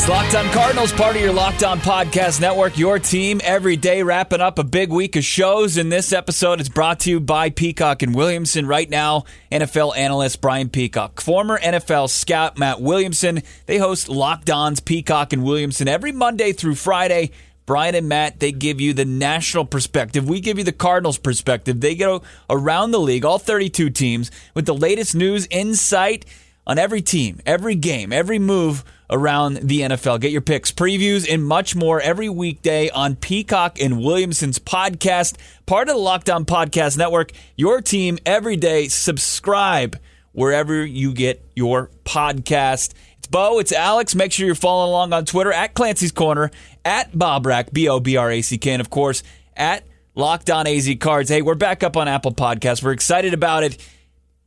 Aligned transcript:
It's 0.00 0.08
Locked 0.08 0.34
On 0.34 0.46
Cardinals, 0.46 0.92
part 0.94 1.16
of 1.16 1.20
your 1.20 1.30
Locked 1.30 1.62
On 1.62 1.78
Podcast 1.78 2.40
Network, 2.40 2.78
your 2.78 2.98
team 2.98 3.38
every 3.44 3.76
day, 3.76 4.02
wrapping 4.02 4.40
up 4.40 4.58
a 4.58 4.64
big 4.64 4.88
week 4.90 5.14
of 5.14 5.24
shows. 5.24 5.76
And 5.76 5.92
this 5.92 6.14
episode 6.14 6.58
is 6.58 6.70
brought 6.70 7.00
to 7.00 7.10
you 7.10 7.20
by 7.20 7.50
Peacock 7.50 8.02
and 8.02 8.14
Williamson. 8.14 8.66
Right 8.66 8.88
now, 8.88 9.24
NFL 9.52 9.94
analyst 9.94 10.40
Brian 10.40 10.70
Peacock, 10.70 11.20
former 11.20 11.58
NFL 11.58 12.08
scout 12.08 12.56
Matt 12.56 12.80
Williamson, 12.80 13.42
they 13.66 13.76
host 13.76 14.08
Locked 14.08 14.48
On's 14.48 14.80
Peacock 14.80 15.34
and 15.34 15.44
Williamson 15.44 15.86
every 15.86 16.12
Monday 16.12 16.54
through 16.54 16.76
Friday. 16.76 17.32
Brian 17.66 17.94
and 17.94 18.08
Matt, 18.08 18.40
they 18.40 18.52
give 18.52 18.80
you 18.80 18.94
the 18.94 19.04
national 19.04 19.66
perspective. 19.66 20.26
We 20.26 20.40
give 20.40 20.56
you 20.56 20.64
the 20.64 20.72
Cardinals 20.72 21.18
perspective. 21.18 21.82
They 21.82 21.94
go 21.94 22.22
around 22.48 22.92
the 22.92 23.00
league, 23.00 23.26
all 23.26 23.38
32 23.38 23.90
teams, 23.90 24.30
with 24.54 24.64
the 24.64 24.74
latest 24.74 25.14
news, 25.14 25.46
insight 25.50 26.24
on 26.66 26.78
every 26.78 27.02
team, 27.02 27.42
every 27.44 27.74
game, 27.74 28.14
every 28.14 28.38
move 28.38 28.82
around 29.10 29.56
the 29.56 29.80
NFL. 29.80 30.20
Get 30.20 30.30
your 30.30 30.40
picks, 30.40 30.70
previews, 30.70 31.30
and 31.30 31.44
much 31.44 31.74
more 31.74 32.00
every 32.00 32.28
weekday 32.28 32.88
on 32.90 33.16
Peacock 33.16 33.80
and 33.80 33.98
Williamson's 33.98 34.58
podcast, 34.58 35.36
part 35.66 35.88
of 35.88 35.96
the 35.96 36.00
Locked 36.00 36.30
On 36.30 36.44
Podcast 36.44 36.96
Network. 36.96 37.32
Your 37.56 37.80
team 37.80 38.18
every 38.24 38.56
day. 38.56 38.88
Subscribe 38.88 39.98
wherever 40.32 40.84
you 40.84 41.12
get 41.12 41.44
your 41.54 41.90
podcast. 42.04 42.94
It's 43.18 43.26
Bo, 43.26 43.58
it's 43.58 43.72
Alex. 43.72 44.14
Make 44.14 44.32
sure 44.32 44.46
you're 44.46 44.54
following 44.54 44.90
along 44.90 45.12
on 45.12 45.24
Twitter 45.24 45.52
at 45.52 45.74
Clancy's 45.74 46.12
Corner, 46.12 46.50
at 46.84 47.12
Bobrack, 47.12 47.72
B 47.72 47.88
O 47.88 48.00
B 48.00 48.16
R 48.16 48.30
A 48.30 48.42
C 48.42 48.58
K, 48.58 48.72
and 48.72 48.80
of 48.80 48.90
course, 48.90 49.22
at 49.56 49.84
Locked 50.14 50.50
On 50.50 50.66
AZ 50.66 50.88
Cards. 51.00 51.28
Hey, 51.28 51.42
we're 51.42 51.54
back 51.54 51.82
up 51.82 51.96
on 51.96 52.08
Apple 52.08 52.32
Podcasts. 52.32 52.82
We're 52.82 52.92
excited 52.92 53.34
about 53.34 53.64
it. 53.64 53.76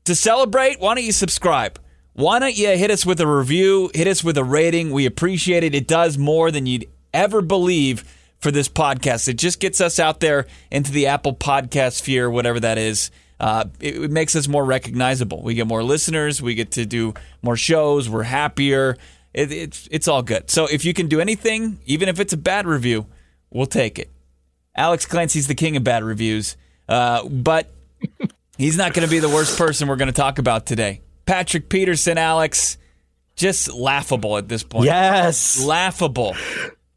To 0.06 0.16
celebrate, 0.16 0.80
why 0.80 0.96
don't 0.96 1.04
you 1.04 1.14
subscribe? 1.14 1.80
Why 2.14 2.40
don't 2.40 2.56
you 2.56 2.70
hit 2.70 2.92
us 2.92 3.06
with 3.06 3.20
a 3.20 3.28
review, 3.28 3.90
hit 3.94 4.08
us 4.08 4.24
with 4.24 4.38
a 4.38 4.44
rating? 4.44 4.92
We 4.92 5.06
appreciate 5.06 5.64
it. 5.64 5.74
It 5.74 5.88
does 5.88 6.18
more 6.18 6.52
than 6.52 6.66
you'd 6.66 6.88
ever 7.14 7.42
believe 7.42 8.04
for 8.40 8.52
this 8.52 8.70
podcast. 8.70 9.28
It 9.28 9.38
just 9.38 9.60
gets 9.60 9.82
us 9.82 10.00
out 10.00 10.20
there 10.20 10.46
into 10.70 10.92
the 10.92 11.08
Apple 11.08 11.34
podcast 11.34 11.94
sphere, 11.94 12.30
whatever 12.30 12.60
that 12.60 12.78
is. 12.78 13.10
Uh, 13.40 13.66
it, 13.80 13.96
it 13.96 14.12
makes 14.12 14.36
us 14.36 14.48
more 14.48 14.64
recognizable. 14.64 15.42
We 15.42 15.56
get 15.56 15.66
more 15.66 15.84
listeners. 15.84 16.42
We 16.42 16.54
get 16.54 16.72
to 16.72 16.86
do 16.86 17.14
more 17.42 17.58
shows. 17.58 18.10
We're 18.10 18.24
happier. 18.24 18.96
It, 19.34 19.52
it's 19.52 19.88
it's 19.92 20.08
all 20.08 20.22
good. 20.22 20.52
So 20.52 20.68
if 20.68 20.86
you 20.86 20.94
can 20.94 21.08
do 21.08 21.20
anything, 21.20 21.80
even 21.86 22.10
if 22.10 22.20
it's 22.20 22.34
a 22.34 22.38
bad 22.38 22.68
review, 22.68 23.08
we'll 23.50 23.66
take 23.66 23.98
it. 23.98 24.10
Alex 24.76 25.06
Clancy's 25.06 25.48
the 25.48 25.56
king 25.56 25.76
of 25.76 25.84
bad 25.84 26.04
reviews, 26.04 26.58
uh, 26.88 27.28
but 27.28 27.68
he's 28.58 28.78
not 28.78 28.94
going 28.94 29.08
to 29.08 29.12
be 29.12 29.20
the 29.20 29.30
worst 29.30 29.58
person 29.58 29.88
we're 29.88 29.96
going 29.96 30.08
to 30.08 30.14
talk 30.14 30.38
about 30.38 30.66
today. 30.66 31.02
Patrick 31.26 31.70
Peterson, 31.70 32.18
Alex, 32.18 32.78
just 33.36 33.74
laughable 33.74 34.38
at 34.38 34.48
this 34.50 34.64
point. 34.64 34.86
Yes. 34.86 35.64
Laughable. 35.64 36.36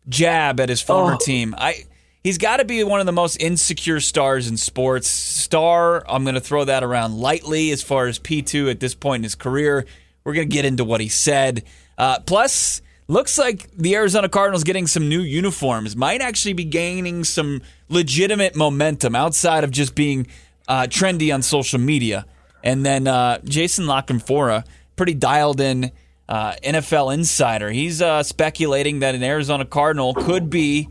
Jab 0.08 0.60
at 0.60 0.68
his 0.68 0.80
former 0.82 1.14
Oh. 1.14 1.18
team. 1.24 1.54
I 1.58 1.84
he's 2.22 2.38
got 2.38 2.56
to 2.58 2.64
be 2.64 2.82
one 2.84 3.00
of 3.00 3.06
the 3.06 3.12
most 3.12 3.36
insecure 3.40 4.00
stars 4.00 4.48
in 4.48 4.56
sports. 4.56 5.08
Star, 5.08 6.04
I'm 6.08 6.24
going 6.24 6.34
to 6.34 6.40
throw 6.40 6.64
that 6.64 6.82
around 6.82 7.18
lightly 7.18 7.70
as 7.70 7.82
far 7.82 8.06
as 8.06 8.18
P2 8.18 8.70
at 8.70 8.80
this 8.80 8.94
point 8.94 9.20
in 9.20 9.22
his 9.24 9.34
career. 9.34 9.86
We're 10.24 10.34
going 10.34 10.48
to 10.48 10.54
get 10.54 10.64
into 10.64 10.84
what 10.84 11.00
he 11.00 11.08
said. 11.08 11.62
Uh, 11.96 12.18
plus, 12.20 12.82
looks 13.08 13.38
like 13.38 13.70
the 13.76 13.94
Arizona 13.94 14.28
Cardinals 14.28 14.64
getting 14.64 14.88
some 14.88 15.08
new 15.08 15.20
uniforms 15.20 15.94
might 15.94 16.20
actually 16.20 16.52
be 16.54 16.64
gaining 16.64 17.22
some 17.22 17.62
legitimate 17.88 18.56
momentum 18.56 19.14
outside 19.14 19.62
of 19.62 19.70
just 19.70 19.94
being 19.94 20.26
uh, 20.66 20.82
trendy 20.82 21.32
on 21.32 21.42
social 21.42 21.78
media. 21.78 22.26
And 22.66 22.84
then 22.84 23.06
uh, 23.06 23.38
Jason 23.44 23.86
La 23.86 24.02
Canfora, 24.02 24.66
pretty 24.96 25.14
dialed 25.14 25.60
in 25.60 25.92
uh, 26.28 26.54
NFL 26.64 27.14
insider. 27.14 27.70
He's 27.70 28.02
uh, 28.02 28.24
speculating 28.24 28.98
that 28.98 29.14
an 29.14 29.22
Arizona 29.22 29.64
Cardinal 29.64 30.14
could 30.14 30.50
be 30.50 30.88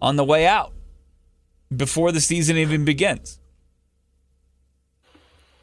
on 0.00 0.16
the 0.16 0.24
way 0.24 0.48
out 0.48 0.72
before 1.74 2.10
the 2.10 2.20
season 2.20 2.56
even 2.56 2.84
begins. 2.84 3.38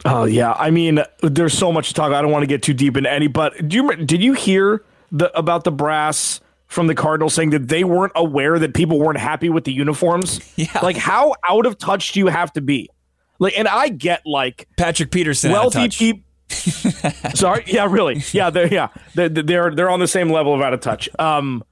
Oh 0.06 0.24
yeah. 0.24 0.54
I 0.54 0.72
mean, 0.72 1.02
there's 1.22 1.58
so 1.58 1.74
much 1.74 1.90
to 1.90 1.94
talk. 1.94 2.08
about. 2.08 2.20
I 2.20 2.22
don't 2.22 2.32
want 2.32 2.44
to 2.44 2.48
get 2.48 2.64
too 2.64 2.74
deep 2.74 2.96
into 2.96 3.12
any, 3.12 3.28
but 3.28 3.68
do 3.68 3.76
you 3.76 3.96
did 3.98 4.24
you 4.24 4.32
hear 4.32 4.86
the 5.12 5.38
about 5.38 5.66
the 5.66 5.74
brass 5.74 6.40
from 6.68 6.88
the 6.88 6.96
Cardinals 6.96 7.34
saying 7.34 7.50
that 7.50 7.68
they 7.68 7.84
weren't 7.84 8.14
aware 8.16 8.58
that 8.60 8.74
people 8.74 8.98
weren't 8.98 9.20
happy 9.20 9.50
with 9.50 9.66
the 9.66 9.74
uniforms? 9.74 10.40
Yeah. 10.56 10.80
Like 10.82 10.96
how 10.96 11.34
out 11.50 11.66
of 11.66 11.78
touch 11.78 12.14
do 12.14 12.22
you 12.22 12.28
have 12.28 12.54
to 12.54 12.62
be? 12.62 12.90
Like, 13.40 13.58
and 13.58 13.68
I 13.68 13.90
get 13.90 14.22
like 14.26 14.68
Patrick 14.78 15.12
Peterson, 15.12 15.52
wealthy 15.52 15.90
people. 15.90 16.24
Sorry, 17.36 17.64
yeah, 17.68 17.88
really, 17.90 18.24
yeah, 18.32 18.50
they're 18.50 18.72
yeah, 18.74 18.88
they're, 19.16 19.30
they're 19.30 19.72
they're 19.76 19.90
on 19.90 20.00
the 20.00 20.08
same 20.08 20.30
level 20.32 20.54
of 20.54 20.62
out 20.62 20.74
of 20.74 20.82
touch. 20.82 21.08
Um, 21.20 21.64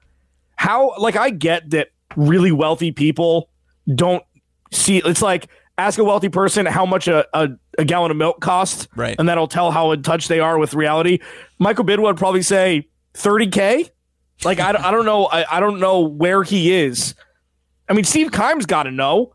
how 0.55 0.93
like 0.97 1.15
I 1.15 1.29
get 1.29 1.69
that 1.71 1.89
really 2.15 2.51
wealthy 2.51 2.91
people 2.91 3.49
don't 3.93 4.23
see. 4.71 4.97
It's 5.03 5.21
like 5.21 5.47
ask 5.77 5.99
a 5.99 6.03
wealthy 6.03 6.29
person 6.29 6.65
how 6.65 6.85
much 6.85 7.07
a, 7.07 7.25
a, 7.37 7.49
a 7.77 7.85
gallon 7.85 8.11
of 8.11 8.17
milk 8.17 8.39
costs, 8.39 8.87
Right. 8.95 9.15
and 9.19 9.27
that'll 9.29 9.47
tell 9.47 9.71
how 9.71 9.91
in 9.91 10.03
touch 10.03 10.27
they 10.27 10.39
are 10.39 10.57
with 10.57 10.73
reality. 10.73 11.19
Michael 11.59 11.83
Bidwill 11.85 12.03
would 12.03 12.17
probably 12.17 12.43
say 12.43 12.87
thirty 13.13 13.47
k. 13.47 13.89
Like 14.45 14.59
I, 14.59 14.69
I 14.69 14.91
don't 14.91 15.05
know 15.05 15.25
I, 15.25 15.57
I 15.57 15.59
don't 15.59 15.79
know 15.79 16.01
where 16.01 16.43
he 16.43 16.71
is. 16.71 17.15
I 17.89 17.93
mean, 17.93 18.03
Steve 18.03 18.31
Keim's 18.31 18.65
got 18.67 18.83
to 18.83 18.91
know, 18.91 19.33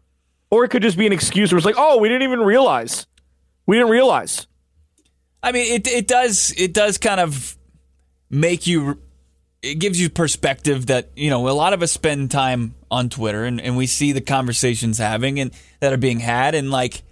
or 0.52 0.64
it 0.64 0.68
could 0.68 0.82
just 0.82 0.98
be 0.98 1.06
an 1.06 1.12
excuse 1.12 1.50
where 1.50 1.56
it's 1.56 1.64
like, 1.64 1.76
oh, 1.78 1.96
we 1.96 2.10
didn't 2.10 2.24
even 2.24 2.40
realize, 2.40 3.06
we 3.66 3.76
didn't 3.76 3.90
realize. 3.90 4.46
I 5.42 5.50
mean, 5.50 5.72
it 5.72 5.88
it 5.88 6.06
does 6.06 6.54
it 6.56 6.72
does 6.72 6.98
kind 6.98 7.18
of 7.18 7.56
make 8.30 8.66
you. 8.68 9.00
It 9.62 9.76
gives 9.76 10.00
you 10.00 10.10
perspective 10.10 10.86
that 10.86 11.10
you 11.16 11.30
know 11.30 11.48
a 11.48 11.50
lot 11.50 11.72
of 11.72 11.82
us 11.82 11.90
spend 11.90 12.30
time 12.30 12.74
on 12.90 13.08
Twitter 13.08 13.44
and, 13.44 13.60
and 13.60 13.76
we 13.76 13.86
see 13.86 14.12
the 14.12 14.20
conversations 14.20 14.98
having 14.98 15.40
and 15.40 15.52
that 15.80 15.92
are 15.92 15.98
being 15.98 16.20
had 16.20 16.54
and 16.54 16.70
like 16.70 17.02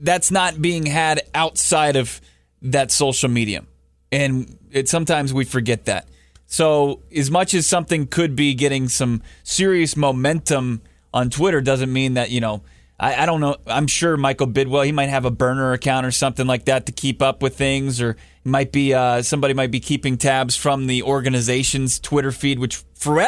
that's 0.00 0.30
not 0.30 0.60
being 0.60 0.84
had 0.84 1.22
outside 1.32 1.94
of 1.96 2.20
that 2.60 2.90
social 2.90 3.28
medium 3.28 3.68
and 4.10 4.58
it 4.72 4.88
sometimes 4.88 5.32
we 5.32 5.44
forget 5.44 5.84
that. 5.84 6.08
So 6.46 7.02
as 7.14 7.30
much 7.30 7.54
as 7.54 7.66
something 7.68 8.08
could 8.08 8.34
be 8.34 8.54
getting 8.54 8.88
some 8.88 9.22
serious 9.44 9.96
momentum 9.96 10.82
on 11.16 11.30
Twitter 11.30 11.60
doesn't 11.60 11.92
mean 11.92 12.14
that 12.14 12.30
you 12.30 12.40
know 12.40 12.62
I, 12.98 13.22
I 13.22 13.26
don't 13.26 13.40
know. 13.40 13.56
I'm 13.66 13.86
sure 13.86 14.16
Michael 14.16 14.46
Bidwill 14.46 14.84
he 14.84 14.92
might 14.92 15.08
have 15.08 15.24
a 15.24 15.30
burner 15.30 15.72
account 15.72 16.06
or 16.06 16.10
something 16.10 16.46
like 16.46 16.64
that 16.64 16.86
to 16.86 16.92
keep 16.92 17.20
up 17.20 17.42
with 17.42 17.56
things, 17.56 18.00
or 18.00 18.16
might 18.42 18.72
be 18.72 18.94
uh, 18.94 19.22
somebody 19.22 19.54
might 19.54 19.70
be 19.70 19.80
keeping 19.80 20.16
tabs 20.16 20.56
from 20.56 20.86
the 20.86 21.02
organization's 21.02 22.00
Twitter 22.00 22.32
feed. 22.32 22.58
Which 22.58 22.76
for 22.94 23.20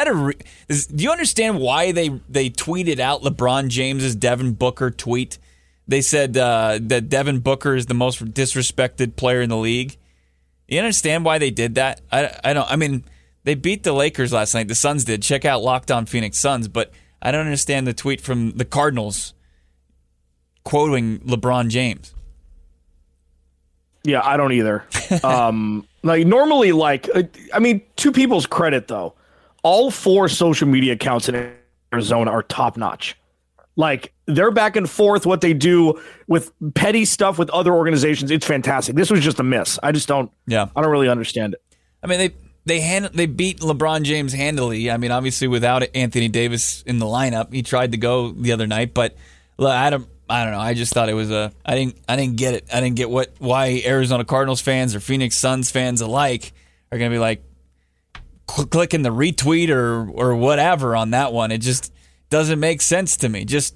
is, 0.67 0.87
do 0.87 1.03
you 1.03 1.11
understand 1.11 1.59
why 1.59 1.91
they 1.91 2.09
they 2.27 2.49
tweeted 2.49 2.99
out 2.99 3.21
LeBron 3.21 3.67
James's 3.69 4.15
Devin 4.15 4.53
Booker 4.53 4.89
tweet? 4.89 5.37
They 5.87 6.01
said 6.01 6.37
uh, 6.37 6.79
that 6.81 7.09
Devin 7.09 7.39
Booker 7.39 7.75
is 7.75 7.87
the 7.87 7.95
most 7.95 8.23
disrespected 8.33 9.15
player 9.15 9.41
in 9.41 9.49
the 9.49 9.57
league. 9.57 9.97
You 10.67 10.79
understand 10.79 11.25
why 11.25 11.39
they 11.39 11.49
did 11.49 11.75
that? 11.75 12.01
I, 12.11 12.35
I 12.43 12.53
don't. 12.53 12.69
I 12.69 12.75
mean, 12.75 13.03
they 13.43 13.55
beat 13.55 13.83
the 13.83 13.93
Lakers 13.93 14.33
last 14.33 14.53
night. 14.53 14.67
The 14.67 14.75
Suns 14.75 15.03
did. 15.03 15.21
Check 15.21 15.45
out 15.45 15.61
Locked 15.61 15.91
On 15.91 16.05
Phoenix 16.05 16.37
Suns. 16.37 16.67
But 16.67 16.91
I 17.21 17.31
don't 17.31 17.45
understand 17.45 17.87
the 17.87 17.93
tweet 17.93 18.21
from 18.21 18.51
the 18.51 18.65
Cardinals 18.65 19.33
quoting 20.63 21.19
LeBron 21.19 21.69
James. 21.69 22.13
Yeah, 24.03 24.21
I 24.23 24.37
don't 24.37 24.53
either. 24.53 24.85
um, 25.23 25.85
like 26.03 26.25
normally, 26.25 26.71
like 26.71 27.09
uh, 27.13 27.23
I 27.53 27.59
mean, 27.59 27.81
to 27.97 28.11
people's 28.11 28.45
credit 28.45 28.87
though, 28.87 29.15
all 29.63 29.91
four 29.91 30.29
social 30.29 30.67
media 30.67 30.93
accounts 30.93 31.27
in 31.27 31.53
Arizona 31.93 32.31
are 32.31 32.43
top 32.43 32.77
notch. 32.77 33.17
Like 33.75 34.13
they're 34.25 34.51
back 34.51 34.75
and 34.75 34.89
forth 34.89 35.25
what 35.25 35.41
they 35.41 35.53
do 35.53 36.01
with 36.27 36.51
petty 36.73 37.05
stuff 37.05 37.37
with 37.39 37.49
other 37.49 37.73
organizations. 37.73 38.31
It's 38.31 38.45
fantastic. 38.45 38.95
This 38.95 39.09
was 39.09 39.21
just 39.21 39.39
a 39.39 39.43
miss. 39.43 39.79
I 39.81 39.91
just 39.91 40.07
don't. 40.07 40.31
Yeah. 40.47 40.67
I 40.75 40.81
don't 40.81 40.91
really 40.91 41.09
understand 41.09 41.53
it. 41.53 41.61
I 42.03 42.07
mean, 42.07 42.19
they 42.19 42.33
they 42.69 42.79
hand, 42.79 43.09
they 43.13 43.25
beat 43.25 43.59
LeBron 43.59 44.03
James 44.03 44.31
handily. 44.33 44.89
I 44.89 44.97
mean, 44.97 45.11
obviously 45.11 45.47
without 45.47 45.83
Anthony 45.95 46.29
Davis 46.29 46.83
in 46.83 46.99
the 46.99 47.05
lineup, 47.05 47.51
he 47.51 47.63
tried 47.63 47.91
to 47.91 47.97
go 47.97 48.31
the 48.31 48.51
other 48.51 48.67
night, 48.67 48.93
but 48.93 49.15
I 49.59 49.89
don't. 49.89 50.07
I 50.31 50.43
don't 50.43 50.53
know. 50.53 50.59
I 50.59 50.75
just 50.75 50.93
thought 50.93 51.09
it 51.09 51.15
was 51.15 51.31
a. 51.31 51.51
I 51.65 51.73
didn't. 51.75 51.97
I 52.07 52.15
didn't 52.15 52.37
get 52.37 52.53
it. 52.53 52.65
I 52.71 52.81
didn't 52.81 52.97
get 52.97 53.09
what 53.09 53.33
why 53.39 53.81
Arizona 53.83 54.23
Cardinals 54.23 54.61
fans 54.61 54.93
or 54.93 54.99
Phoenix 54.99 55.35
Suns 55.35 55.71
fans 55.71 56.01
alike 56.01 56.53
are 56.91 56.99
going 56.99 57.09
to 57.09 57.15
be 57.15 57.19
like 57.19 57.43
cl- 58.49 58.67
clicking 58.67 59.01
the 59.01 59.09
retweet 59.09 59.69
or 59.69 60.07
or 60.07 60.35
whatever 60.35 60.95
on 60.95 61.11
that 61.11 61.33
one. 61.33 61.51
It 61.51 61.57
just 61.61 61.91
doesn't 62.29 62.59
make 62.59 62.81
sense 62.81 63.17
to 63.17 63.29
me. 63.29 63.43
Just 63.43 63.75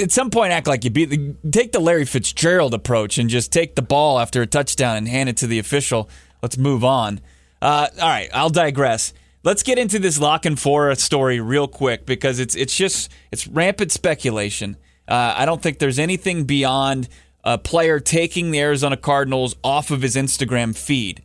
at 0.00 0.10
some 0.10 0.30
point, 0.30 0.52
act 0.52 0.66
like 0.66 0.84
you 0.84 0.90
beat. 0.90 1.52
Take 1.52 1.72
the 1.72 1.80
Larry 1.80 2.06
Fitzgerald 2.06 2.72
approach 2.72 3.18
and 3.18 3.28
just 3.28 3.52
take 3.52 3.74
the 3.74 3.82
ball 3.82 4.18
after 4.18 4.40
a 4.40 4.46
touchdown 4.46 4.96
and 4.96 5.06
hand 5.06 5.28
it 5.28 5.36
to 5.38 5.46
the 5.46 5.58
official. 5.58 6.08
Let's 6.42 6.56
move 6.56 6.82
on. 6.82 7.20
Uh, 7.60 7.88
all 8.00 8.08
right, 8.08 8.28
I'll 8.32 8.50
digress. 8.50 9.12
Let's 9.44 9.62
get 9.62 9.78
into 9.78 9.98
this 9.98 10.20
La 10.20 10.38
Canfora 10.38 10.98
story 10.98 11.40
real 11.40 11.68
quick 11.68 12.06
because 12.06 12.38
it's 12.38 12.54
it's 12.54 12.76
just 12.76 13.10
it's 13.30 13.46
rampant 13.46 13.92
speculation. 13.92 14.76
Uh, 15.06 15.34
I 15.36 15.46
don't 15.46 15.62
think 15.62 15.78
there's 15.78 15.98
anything 15.98 16.44
beyond 16.44 17.08
a 17.44 17.56
player 17.56 17.98
taking 18.00 18.50
the 18.50 18.60
Arizona 18.60 18.96
Cardinals 18.96 19.56
off 19.64 19.90
of 19.90 20.02
his 20.02 20.16
Instagram 20.16 20.76
feed, 20.76 21.22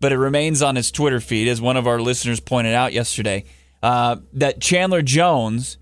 but 0.00 0.12
it 0.12 0.18
remains 0.18 0.62
on 0.62 0.76
his 0.76 0.90
Twitter 0.90 1.20
feed, 1.20 1.48
as 1.48 1.60
one 1.60 1.76
of 1.76 1.86
our 1.86 2.00
listeners 2.00 2.40
pointed 2.40 2.72
out 2.72 2.92
yesterday. 2.92 3.44
Uh, 3.82 4.16
that 4.32 4.60
Chandler 4.60 5.02
Jones 5.02 5.76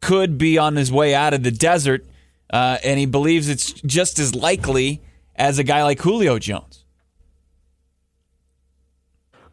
could 0.00 0.38
be 0.38 0.58
on 0.58 0.76
his 0.76 0.90
way 0.90 1.14
out 1.14 1.34
of 1.34 1.42
the 1.42 1.50
desert, 1.50 2.04
uh, 2.50 2.78
and 2.82 2.98
he 2.98 3.06
believes 3.06 3.48
it's 3.48 3.72
just 3.72 4.18
as 4.18 4.34
likely 4.34 5.02
as 5.36 5.58
a 5.58 5.64
guy 5.64 5.82
like 5.84 6.00
Julio 6.00 6.38
Jones. 6.38 6.77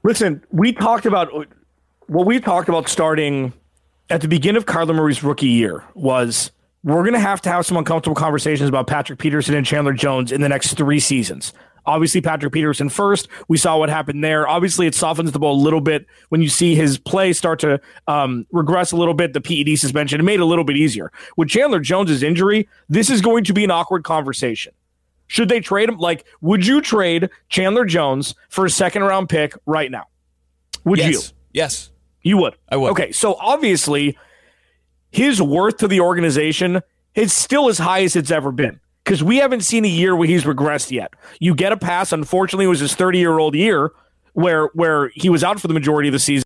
Listen, 0.06 0.44
we 0.52 0.72
talked 0.72 1.08
about 1.08 1.32
what 2.06 2.28
we 2.28 2.40
talked 2.40 2.70
about 2.70 2.88
starting 2.88 3.54
at 4.12 4.22
the 4.22 4.28
beginning 4.28 4.58
of 4.58 4.68
Kyler 4.68 4.94
Murray's 4.94 5.24
rookie 5.24 5.48
year 5.48 5.84
was 5.96 6.52
we're 6.84 7.02
going 7.02 7.14
to 7.14 7.20
have 7.20 7.42
to 7.42 7.50
have 7.50 7.66
some 7.66 7.76
uncomfortable 7.76 8.14
conversations 8.14 8.70
about 8.70 8.86
Patrick 8.86 9.18
Peterson 9.18 9.56
and 9.56 9.66
Chandler 9.66 9.94
Jones 9.94 10.32
in 10.32 10.42
the 10.42 10.48
next 10.48 10.76
three 10.78 11.00
seasons. 11.00 11.54
Obviously, 11.88 12.22
Patrick 12.22 12.54
Peterson 12.54 12.88
first. 12.88 13.28
We 13.48 13.58
saw 13.58 13.80
what 13.80 13.90
happened 13.90 14.24
there. 14.24 14.48
Obviously, 14.48 14.86
it 14.86 14.94
softens 14.94 15.32
the 15.32 15.40
ball 15.40 15.56
a 15.56 15.64
little 15.64 15.82
bit 15.82 16.06
when 16.30 16.40
you 16.40 16.50
see 16.50 16.76
his 16.76 17.00
play 17.00 17.34
start 17.34 17.58
to 17.62 17.82
um, 18.08 18.46
regress 18.52 18.92
a 18.92 18.98
little 18.98 19.16
bit. 19.16 19.34
The 19.34 19.42
PED 19.42 19.80
suspension 19.80 20.20
it 20.20 20.24
made 20.24 20.36
it 20.36 20.42
a 20.42 20.46
little 20.46 20.66
bit 20.66 20.78
easier. 20.78 21.12
With 21.36 21.50
Chandler 21.50 21.80
Jones's 21.80 22.22
injury, 22.22 22.70
this 22.90 23.10
is 23.10 23.22
going 23.22 23.44
to 23.46 23.54
be 23.54 23.64
an 23.64 23.72
awkward 23.72 24.04
conversation. 24.04 24.72
Should 25.28 25.50
they 25.50 25.60
trade 25.60 25.90
him? 25.90 25.98
Like, 25.98 26.26
would 26.42 26.66
you 26.66 26.82
trade 26.82 27.30
Chandler 27.50 27.86
Jones 27.86 28.36
for 28.50 28.66
a 28.66 28.70
second 28.70 29.04
round 29.04 29.30
pick 29.30 29.54
right 29.66 29.90
now? 29.90 30.06
Would 30.84 31.00
yes. 31.00 31.12
you? 31.12 31.20
Yes. 31.54 31.92
You 32.22 32.38
would. 32.38 32.56
I 32.70 32.78
would. 32.78 32.92
Okay, 32.92 33.12
so 33.12 33.36
obviously, 33.36 34.18
his 35.12 35.42
worth 35.42 35.78
to 35.78 35.88
the 35.88 36.02
organization 36.02 36.82
is 37.14 37.34
still 37.34 37.70
as 37.70 37.78
high 37.78 38.04
as 38.04 38.16
it's 38.16 38.32
ever 38.32 38.52
been 38.52 38.80
because 39.04 39.24
we 39.24 39.38
haven't 39.38 39.62
seen 39.62 39.86
a 39.86 39.90
year 39.90 40.16
where 40.16 40.28
he's 40.28 40.44
regressed 40.44 40.92
yet. 40.92 41.14
You 41.40 41.56
get 41.56 41.72
a 41.72 41.78
pass. 41.78 42.12
Unfortunately, 42.12 42.66
it 42.66 42.70
was 42.70 42.80
his 42.80 42.96
30 42.96 43.20
year 43.20 43.38
old 43.38 43.56
year 43.56 43.92
where 44.34 44.68
where 44.74 45.10
he 45.16 45.30
was 45.30 45.44
out 45.44 45.60
for 45.60 45.68
the 45.68 45.74
majority 45.74 46.10
of 46.10 46.14
the 46.14 46.20
season. 46.20 46.46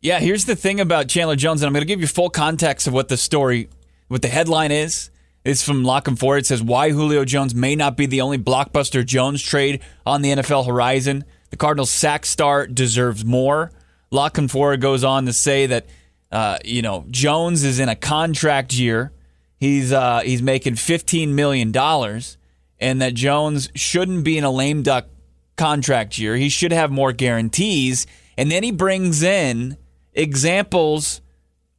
Yeah, 0.00 0.20
here's 0.20 0.44
the 0.44 0.54
thing 0.54 0.78
about 0.78 1.08
Chandler 1.08 1.34
Jones, 1.34 1.60
and 1.60 1.66
I'm 1.66 1.72
going 1.72 1.82
to 1.82 1.86
give 1.86 2.00
you 2.00 2.06
full 2.06 2.30
context 2.30 2.86
of 2.86 2.92
what 2.92 3.08
the 3.08 3.16
story, 3.16 3.68
what 4.06 4.22
the 4.22 4.28
headline 4.28 4.70
is. 4.70 5.10
It's 5.48 5.62
from 5.62 5.82
La 5.82 6.02
Canfora. 6.02 6.40
It 6.40 6.46
says 6.46 6.62
why 6.62 6.90
Julio 6.90 7.24
Jones 7.24 7.54
may 7.54 7.74
not 7.74 7.96
be 7.96 8.04
the 8.04 8.20
only 8.20 8.36
blockbuster 8.36 9.02
Jones 9.02 9.42
trade 9.42 9.80
on 10.04 10.20
the 10.20 10.30
NFL 10.32 10.66
horizon. 10.66 11.24
The 11.48 11.56
Cardinals 11.56 11.90
sack 11.90 12.26
star 12.26 12.66
deserves 12.66 13.24
more. 13.24 13.72
La 14.10 14.28
Canfora 14.28 14.78
goes 14.78 15.04
on 15.04 15.24
to 15.24 15.32
say 15.32 15.64
that 15.64 15.86
uh, 16.30 16.58
you 16.66 16.82
know 16.82 17.06
Jones 17.10 17.64
is 17.64 17.80
in 17.80 17.88
a 17.88 17.96
contract 17.96 18.74
year. 18.74 19.10
He's 19.56 19.90
uh, 19.90 20.20
he's 20.20 20.42
making 20.42 20.74
fifteen 20.74 21.34
million 21.34 21.72
dollars, 21.72 22.36
and 22.78 23.00
that 23.00 23.14
Jones 23.14 23.70
shouldn't 23.74 24.24
be 24.24 24.36
in 24.36 24.44
a 24.44 24.50
lame 24.50 24.82
duck 24.82 25.06
contract 25.56 26.18
year. 26.18 26.36
He 26.36 26.50
should 26.50 26.72
have 26.72 26.90
more 26.90 27.14
guarantees. 27.14 28.06
And 28.36 28.52
then 28.52 28.62
he 28.62 28.70
brings 28.70 29.22
in 29.22 29.78
examples 30.12 31.22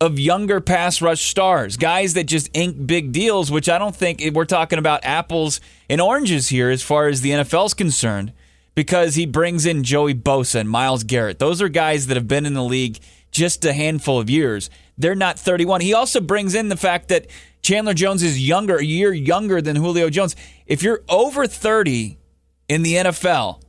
of 0.02 0.18
younger 0.18 0.62
pass 0.62 1.02
rush 1.02 1.30
stars, 1.30 1.76
guys 1.76 2.14
that 2.14 2.26
just 2.26 2.50
ink 2.54 2.88
big 2.88 3.12
deals, 3.12 3.52
which 3.52 3.68
I 3.68 3.78
don't 3.78 3.96
think 3.96 4.24
we're 4.34 4.46
talking 4.46 4.80
about 4.80 5.04
apples 5.04 5.60
and 5.90 6.00
oranges 6.00 6.50
here 6.50 6.70
as 6.70 6.82
far 6.82 7.08
as 7.08 7.22
the 7.22 7.32
NFL's 7.32 7.74
concerned 7.74 8.32
because 8.76 9.16
he 9.16 9.26
brings 9.26 9.66
in 9.66 9.84
Joey 9.84 10.14
Bosa 10.14 10.62
and 10.62 10.70
Myles 10.70 11.04
Garrett. 11.04 11.40
Those 11.40 11.62
are 11.62 11.68
guys 11.68 12.08
that 12.08 12.16
have 12.16 12.30
been 12.30 12.46
in 12.46 12.54
the 12.54 12.64
league 12.64 13.00
just 13.32 13.66
a 13.66 13.74
handful 13.74 14.20
of 14.20 14.30
years. 14.30 14.70
They're 14.98 15.16
not 15.16 15.38
31. 15.38 15.82
He 15.82 15.94
also 15.94 16.22
brings 16.22 16.56
in 16.56 16.70
the 16.70 16.78
fact 16.78 17.10
that 17.10 17.28
Chandler 17.62 17.94
Jones 17.94 18.24
is 18.24 18.46
younger, 18.46 18.78
a 18.78 18.84
year 18.84 19.14
younger 19.14 19.62
than 19.62 19.76
Julio 19.76 20.10
Jones. 20.10 20.36
If 20.66 20.82
you're 20.82 21.04
over 21.10 21.46
30 21.46 22.18
in 22.70 22.84
the 22.84 22.94
NFL, 22.96 23.62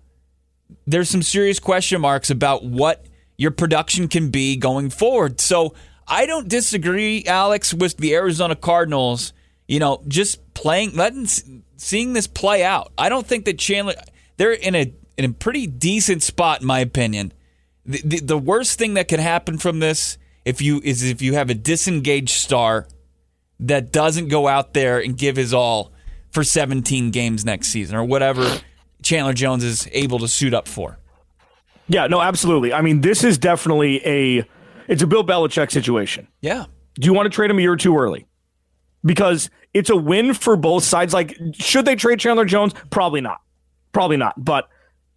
there's 0.86 1.10
some 1.10 1.22
serious 1.22 1.58
question 1.58 2.00
marks 2.00 2.30
about 2.30 2.64
what 2.64 3.06
your 3.36 3.50
production 3.50 4.06
can 4.06 4.30
be 4.30 4.56
going 4.56 4.90
forward. 4.90 5.40
So 5.40 5.74
I 6.10 6.26
don't 6.26 6.48
disagree, 6.48 7.24
Alex, 7.24 7.72
with 7.72 7.96
the 7.96 8.14
Arizona 8.14 8.56
Cardinals. 8.56 9.32
You 9.68 9.78
know, 9.78 10.02
just 10.08 10.52
playing, 10.52 10.96
letting, 10.96 11.26
seeing 11.76 12.12
this 12.12 12.26
play 12.26 12.64
out. 12.64 12.92
I 12.98 13.08
don't 13.08 13.26
think 13.26 13.44
that 13.44 13.56
Chandler 13.58 13.94
they're 14.36 14.52
in 14.52 14.74
a 14.74 14.92
in 15.16 15.30
a 15.30 15.32
pretty 15.32 15.66
decent 15.66 16.22
spot, 16.22 16.62
in 16.62 16.66
my 16.66 16.80
opinion. 16.80 17.32
The, 17.86 18.02
the, 18.04 18.20
the 18.20 18.38
worst 18.38 18.78
thing 18.78 18.94
that 18.94 19.06
could 19.06 19.20
happen 19.20 19.58
from 19.58 19.78
this 19.78 20.18
if 20.44 20.60
you 20.60 20.80
is 20.82 21.02
if 21.02 21.22
you 21.22 21.34
have 21.34 21.50
a 21.50 21.54
disengaged 21.54 22.30
star 22.30 22.88
that 23.60 23.92
doesn't 23.92 24.28
go 24.28 24.48
out 24.48 24.74
there 24.74 24.98
and 24.98 25.16
give 25.16 25.36
his 25.36 25.54
all 25.54 25.92
for 26.30 26.42
17 26.42 27.10
games 27.10 27.44
next 27.44 27.68
season 27.68 27.96
or 27.96 28.04
whatever 28.04 28.60
Chandler 29.02 29.34
Jones 29.34 29.64
is 29.64 29.88
able 29.92 30.18
to 30.20 30.28
suit 30.28 30.54
up 30.54 30.66
for. 30.66 30.98
Yeah, 31.88 32.06
no, 32.06 32.20
absolutely. 32.20 32.72
I 32.72 32.82
mean, 32.82 33.00
this 33.00 33.24
is 33.24 33.36
definitely 33.36 34.00
a 34.06 34.46
it's 34.90 35.02
a 35.02 35.06
Bill 35.06 35.24
Belichick 35.24 35.70
situation. 35.70 36.26
Yeah. 36.40 36.66
Do 36.96 37.06
you 37.06 37.14
want 37.14 37.26
to 37.26 37.30
trade 37.30 37.50
him 37.50 37.58
a 37.58 37.62
year 37.62 37.76
too 37.76 37.96
early? 37.96 38.26
Because 39.04 39.48
it's 39.72 39.88
a 39.88 39.96
win 39.96 40.34
for 40.34 40.56
both 40.56 40.82
sides. 40.82 41.14
Like, 41.14 41.38
should 41.54 41.84
they 41.84 41.94
trade 41.94 42.18
Chandler 42.18 42.44
Jones? 42.44 42.74
Probably 42.90 43.20
not. 43.20 43.40
Probably 43.92 44.16
not. 44.16 44.44
But 44.44 44.68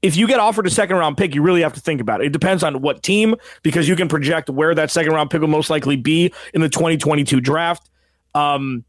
if 0.04 0.16
you 0.16 0.28
get 0.28 0.40
offered 0.40 0.68
a 0.68 0.70
second 0.70 0.98
round 0.98 1.18
pick, 1.18 1.34
you 1.34 1.42
really 1.42 1.62
have 1.62 1.74
to 1.74 1.80
think 1.80 2.00
about 2.00 2.22
it. 2.22 2.28
It 2.28 2.34
depends 2.34 2.64
on 2.64 2.81
what 2.81 3.02
team, 3.02 3.36
because 3.64 3.90
you 3.90 3.96
can 3.96 4.08
project 4.08 4.50
where 4.50 4.75
that 4.75 4.92
second 4.92 5.12
round 5.12 5.31
pick 5.31 5.42
will 5.42 5.48
most 5.48 5.72
likely 5.72 5.98
be 5.98 6.31
in 6.54 6.62
the 6.62 6.69
2022 6.69 7.42
draft. 7.42 7.90
Um, 8.36 8.86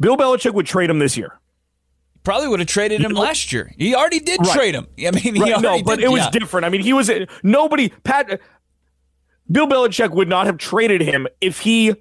Bill 0.00 0.16
Belichick 0.16 0.54
would 0.54 0.66
trade 0.66 0.88
him 0.88 0.98
this 0.98 1.16
year. 1.16 1.38
Probably 2.26 2.48
would 2.48 2.58
have 2.58 2.66
traded 2.66 3.00
him 3.02 3.12
last 3.12 3.52
year. 3.52 3.72
He 3.78 3.94
already 3.94 4.18
did 4.18 4.40
Right. 4.40 4.52
trade 4.52 4.74
him. 4.74 4.88
I 4.98 5.12
mean, 5.12 5.36
he 5.36 5.40
Right, 5.40 5.52
already 5.52 5.78
no, 5.78 5.82
but 5.84 6.00
did, 6.00 6.06
it 6.06 6.10
was 6.10 6.22
yeah. 6.24 6.30
different. 6.30 6.66
I 6.66 6.70
mean, 6.70 6.80
he 6.80 6.92
was 6.92 7.08
nobody. 7.44 7.90
Pat 8.02 8.40
Bill 9.48 9.68
Belichick 9.68 10.10
would 10.10 10.28
not 10.28 10.46
have 10.46 10.58
traded 10.58 11.02
him 11.02 11.28
if 11.40 11.60
he 11.60 11.94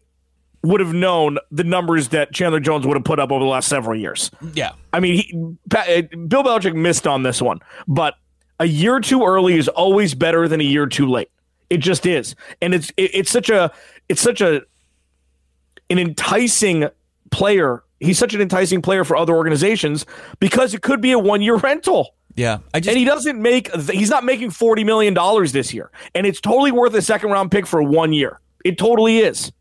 would 0.64 0.80
have 0.80 0.96
known 0.96 1.38
the 1.52 1.64
numbers 1.64 2.08
that 2.08 2.34
Chandler 2.34 2.60
Jones 2.60 2.88
would 2.88 2.98
have 2.98 3.04
put 3.04 3.20
up 3.20 3.32
over 3.32 3.44
the 3.44 3.48
last 3.50 3.68
several 3.68 3.96
years. 3.96 4.32
Yeah. 4.56 4.72
I 4.92 5.00
mean, 5.00 5.14
he, 5.18 5.56
Pat, 5.70 5.88
uh, 5.88 6.18
Bill 6.28 6.42
Belichick 6.44 6.74
missed 6.74 7.06
on 7.06 7.22
this 7.22 7.40
one, 7.40 7.60
but 7.88 8.16
a 8.60 8.66
year 8.66 9.00
too 9.00 9.24
early 9.26 9.60
is 9.60 9.68
always 9.68 10.16
better 10.16 10.48
than 10.48 10.60
a 10.60 10.64
year 10.64 10.88
too 10.88 11.06
late. 11.08 11.30
It 11.70 11.78
just 11.78 12.08
is, 12.08 12.36
and 12.64 12.74
it's 12.74 12.90
it, 12.98 13.12
it's 13.14 13.30
such 13.30 13.52
a 13.52 13.72
it's 14.10 14.22
such 14.22 14.42
a 14.42 14.64
an 15.92 16.00
enticing 16.00 16.88
player. 17.30 17.84
He's 18.00 18.18
such 18.20 18.34
an 18.34 18.42
enticing 18.42 18.82
player 18.82 19.04
for 19.04 19.16
other 19.16 19.34
organizations 19.34 20.06
because 20.40 20.74
it 20.74 20.82
could 20.82 21.02
be 21.02 21.12
a 21.12 21.20
one 21.20 21.42
year 21.42 21.56
rental. 21.56 22.16
Yeah. 22.36 22.60
I 22.74 22.80
just 22.82 22.90
And 22.90 22.98
he 22.98 23.06
doesn't 23.06 23.42
make 23.42 23.74
he's 23.90 24.10
not 24.10 24.24
making 24.24 24.52
40 24.52 24.84
million 24.84 25.14
dollars 25.14 25.52
this 25.52 25.74
year. 25.74 25.92
And 26.14 26.28
it's 26.28 26.42
totally 26.42 26.72
worth 26.72 26.94
a 26.94 27.02
second 27.02 27.32
round 27.32 27.52
pick 27.52 27.66
for 27.66 27.82
one 27.82 28.12
year. 28.14 28.40
It 28.64 28.78
totally 28.78 29.20
is. 29.20 29.52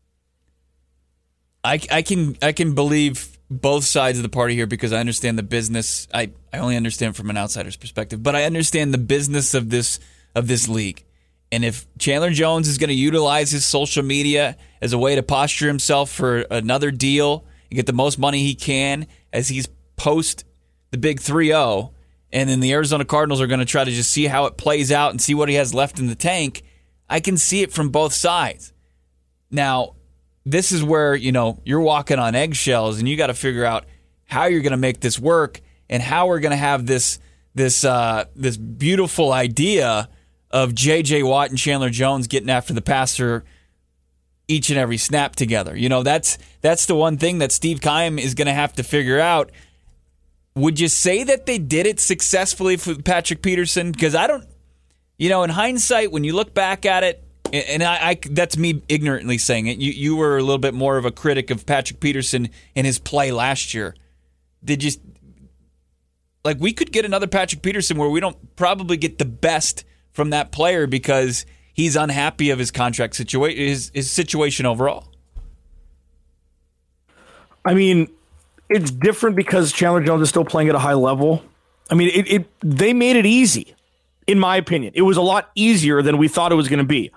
I, 1.63 1.79
I 1.91 2.01
can 2.01 2.37
I 2.41 2.51
can 2.51 2.75
believe 2.75 3.37
both 3.49 3.83
sides 3.85 4.17
of 4.17 4.23
the 4.23 4.29
party 4.29 4.55
here 4.55 4.67
because 4.67 4.91
I 4.91 4.99
understand 4.99 5.37
the 5.37 5.43
business. 5.43 6.07
I, 6.13 6.31
I 6.51 6.57
only 6.57 6.75
understand 6.75 7.15
from 7.15 7.29
an 7.29 7.37
outsider's 7.37 7.75
perspective, 7.75 8.21
but 8.21 8.35
I 8.35 8.43
understand 8.43 8.93
the 8.93 8.99
business 8.99 9.53
of 9.53 9.69
this 9.69 9.99
of 10.35 10.47
this 10.47 10.67
league. 10.67 11.03
And 11.51 11.63
if 11.63 11.87
Chandler 11.97 12.31
Jones 12.31 12.67
is 12.67 12.77
going 12.77 12.89
to 12.89 12.95
utilize 12.95 13.51
his 13.51 13.65
social 13.65 14.03
media 14.03 14.57
as 14.81 14.93
a 14.93 14.97
way 14.97 15.15
to 15.15 15.23
posture 15.23 15.67
himself 15.67 16.11
for 16.11 16.39
another 16.51 16.91
deal 16.91 17.45
get 17.75 17.85
the 17.85 17.93
most 17.93 18.17
money 18.17 18.43
he 18.43 18.55
can 18.55 19.07
as 19.31 19.49
he's 19.49 19.67
post 19.95 20.43
the 20.91 20.97
big 20.97 21.19
3-0 21.19 21.91
and 22.31 22.49
then 22.49 22.59
the 22.59 22.73
Arizona 22.73 23.05
Cardinals 23.05 23.39
are 23.39 23.47
going 23.47 23.59
to 23.59 23.65
try 23.65 23.83
to 23.83 23.91
just 23.91 24.11
see 24.11 24.25
how 24.25 24.45
it 24.45 24.57
plays 24.57 24.91
out 24.91 25.11
and 25.11 25.21
see 25.21 25.33
what 25.33 25.47
he 25.47 25.55
has 25.55 25.73
left 25.73 25.99
in 25.99 26.07
the 26.07 26.15
tank, 26.15 26.63
I 27.09 27.21
can 27.21 27.37
see 27.37 27.61
it 27.61 27.71
from 27.71 27.89
both 27.89 28.13
sides. 28.13 28.73
Now, 29.49 29.95
this 30.45 30.71
is 30.71 30.83
where 30.83 31.15
you 31.15 31.31
know 31.31 31.61
you're 31.63 31.79
walking 31.79 32.19
on 32.19 32.35
eggshells 32.35 32.99
and 32.99 33.07
you 33.07 33.15
got 33.15 33.27
to 33.27 33.33
figure 33.33 33.65
out 33.65 33.85
how 34.25 34.45
you're 34.45 34.61
going 34.61 34.71
to 34.71 34.77
make 34.77 34.99
this 34.99 35.17
work 35.17 35.61
and 35.89 36.03
how 36.03 36.27
we're 36.27 36.39
going 36.39 36.51
to 36.51 36.57
have 36.57 36.85
this 36.85 37.19
this 37.53 37.83
uh, 37.83 38.25
this 38.35 38.57
beautiful 38.57 39.31
idea 39.31 40.09
of 40.51 40.71
JJ 40.71 41.27
Watt 41.27 41.49
and 41.49 41.57
Chandler 41.57 41.89
Jones 41.89 42.27
getting 42.27 42.49
after 42.49 42.73
the 42.73 42.81
passer 42.81 43.45
each 44.47 44.69
and 44.69 44.79
every 44.79 44.97
snap 44.97 45.35
together. 45.35 45.75
You 45.75 45.89
know 45.89 46.03
that's 46.03 46.37
that's 46.61 46.85
the 46.85 46.95
one 46.95 47.17
thing 47.17 47.39
that 47.39 47.51
Steve 47.51 47.81
Keim 47.81 48.19
is 48.19 48.33
going 48.33 48.47
to 48.47 48.53
have 48.53 48.73
to 48.73 48.83
figure 48.83 49.19
out. 49.19 49.51
Would 50.55 50.79
you 50.79 50.87
say 50.87 51.23
that 51.23 51.45
they 51.45 51.57
did 51.57 51.85
it 51.85 51.99
successfully 51.99 52.77
for 52.77 52.95
Patrick 52.95 53.41
Peterson? 53.41 53.91
Because 53.91 54.15
I 54.15 54.25
don't, 54.25 54.45
you 55.17 55.27
know, 55.27 55.43
in 55.43 55.49
hindsight, 55.49 56.13
when 56.13 56.23
you 56.23 56.33
look 56.33 56.53
back 56.53 56.85
at 56.85 57.03
it, 57.03 57.21
and 57.51 57.83
I, 57.83 58.09
I, 58.09 58.19
that's 58.31 58.57
me 58.57 58.81
ignorantly 58.87 59.37
saying 59.37 59.67
it. 59.67 59.77
You 59.77 59.91
you 59.91 60.15
were 60.15 60.37
a 60.37 60.41
little 60.41 60.57
bit 60.57 60.73
more 60.73 60.97
of 60.97 61.05
a 61.05 61.11
critic 61.11 61.51
of 61.51 61.65
Patrick 61.65 61.99
Peterson 61.99 62.49
and 62.75 62.85
his 62.85 62.99
play 62.99 63.31
last 63.31 63.73
year. 63.73 63.95
Did 64.63 64.83
you 64.83 64.91
like 66.43 66.59
we 66.59 66.73
could 66.73 66.91
get 66.91 67.05
another 67.05 67.27
Patrick 67.27 67.61
Peterson 67.61 67.97
where 67.97 68.09
we 68.09 68.19
don't 68.19 68.55
probably 68.55 68.97
get 68.97 69.17
the 69.17 69.25
best 69.25 69.83
from 70.11 70.29
that 70.29 70.51
player 70.51 70.87
because 70.87 71.45
he's 71.75 71.95
unhappy 71.95 72.49
of 72.49 72.57
his 72.57 72.71
contract 72.71 73.15
situation, 73.15 73.59
his, 73.59 73.91
his 73.93 74.09
situation 74.09 74.65
overall. 74.65 75.05
I 77.63 77.75
mean, 77.75 78.09
it's 78.69 78.89
different 78.89 79.35
because 79.35 79.71
Chandler 79.71 80.01
Jones 80.01 80.23
is 80.23 80.29
still 80.29 80.45
playing 80.45 80.69
at 80.69 80.75
a 80.75 80.79
high 80.79 80.93
level. 80.93 81.43
I 81.91 81.95
mean, 81.95 82.09
it, 82.09 82.31
it 82.31 82.47
they 82.61 82.93
made 82.93 83.15
it 83.15 83.25
easy, 83.25 83.75
in 84.25 84.39
my 84.39 84.55
opinion. 84.55 84.93
It 84.95 85.03
was 85.03 85.17
a 85.17 85.21
lot 85.21 85.51
easier 85.53 86.01
than 86.01 86.17
we 86.17 86.27
thought 86.27 86.51
it 86.51 86.55
was 86.55 86.67
going 86.67 86.79
to 86.79 86.85
be. 86.85 87.11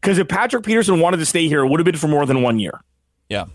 Because 0.00 0.18
if 0.18 0.26
Patrick 0.26 0.64
Peterson 0.64 1.00
wanted 1.00 1.18
to 1.18 1.26
stay 1.26 1.46
here, 1.46 1.64
it 1.64 1.68
would 1.68 1.78
have 1.78 1.84
been 1.84 1.96
for 1.96 2.08
more 2.08 2.26
than 2.26 2.42
one 2.42 2.58
year. 2.58 2.80
Yeah. 3.28 3.46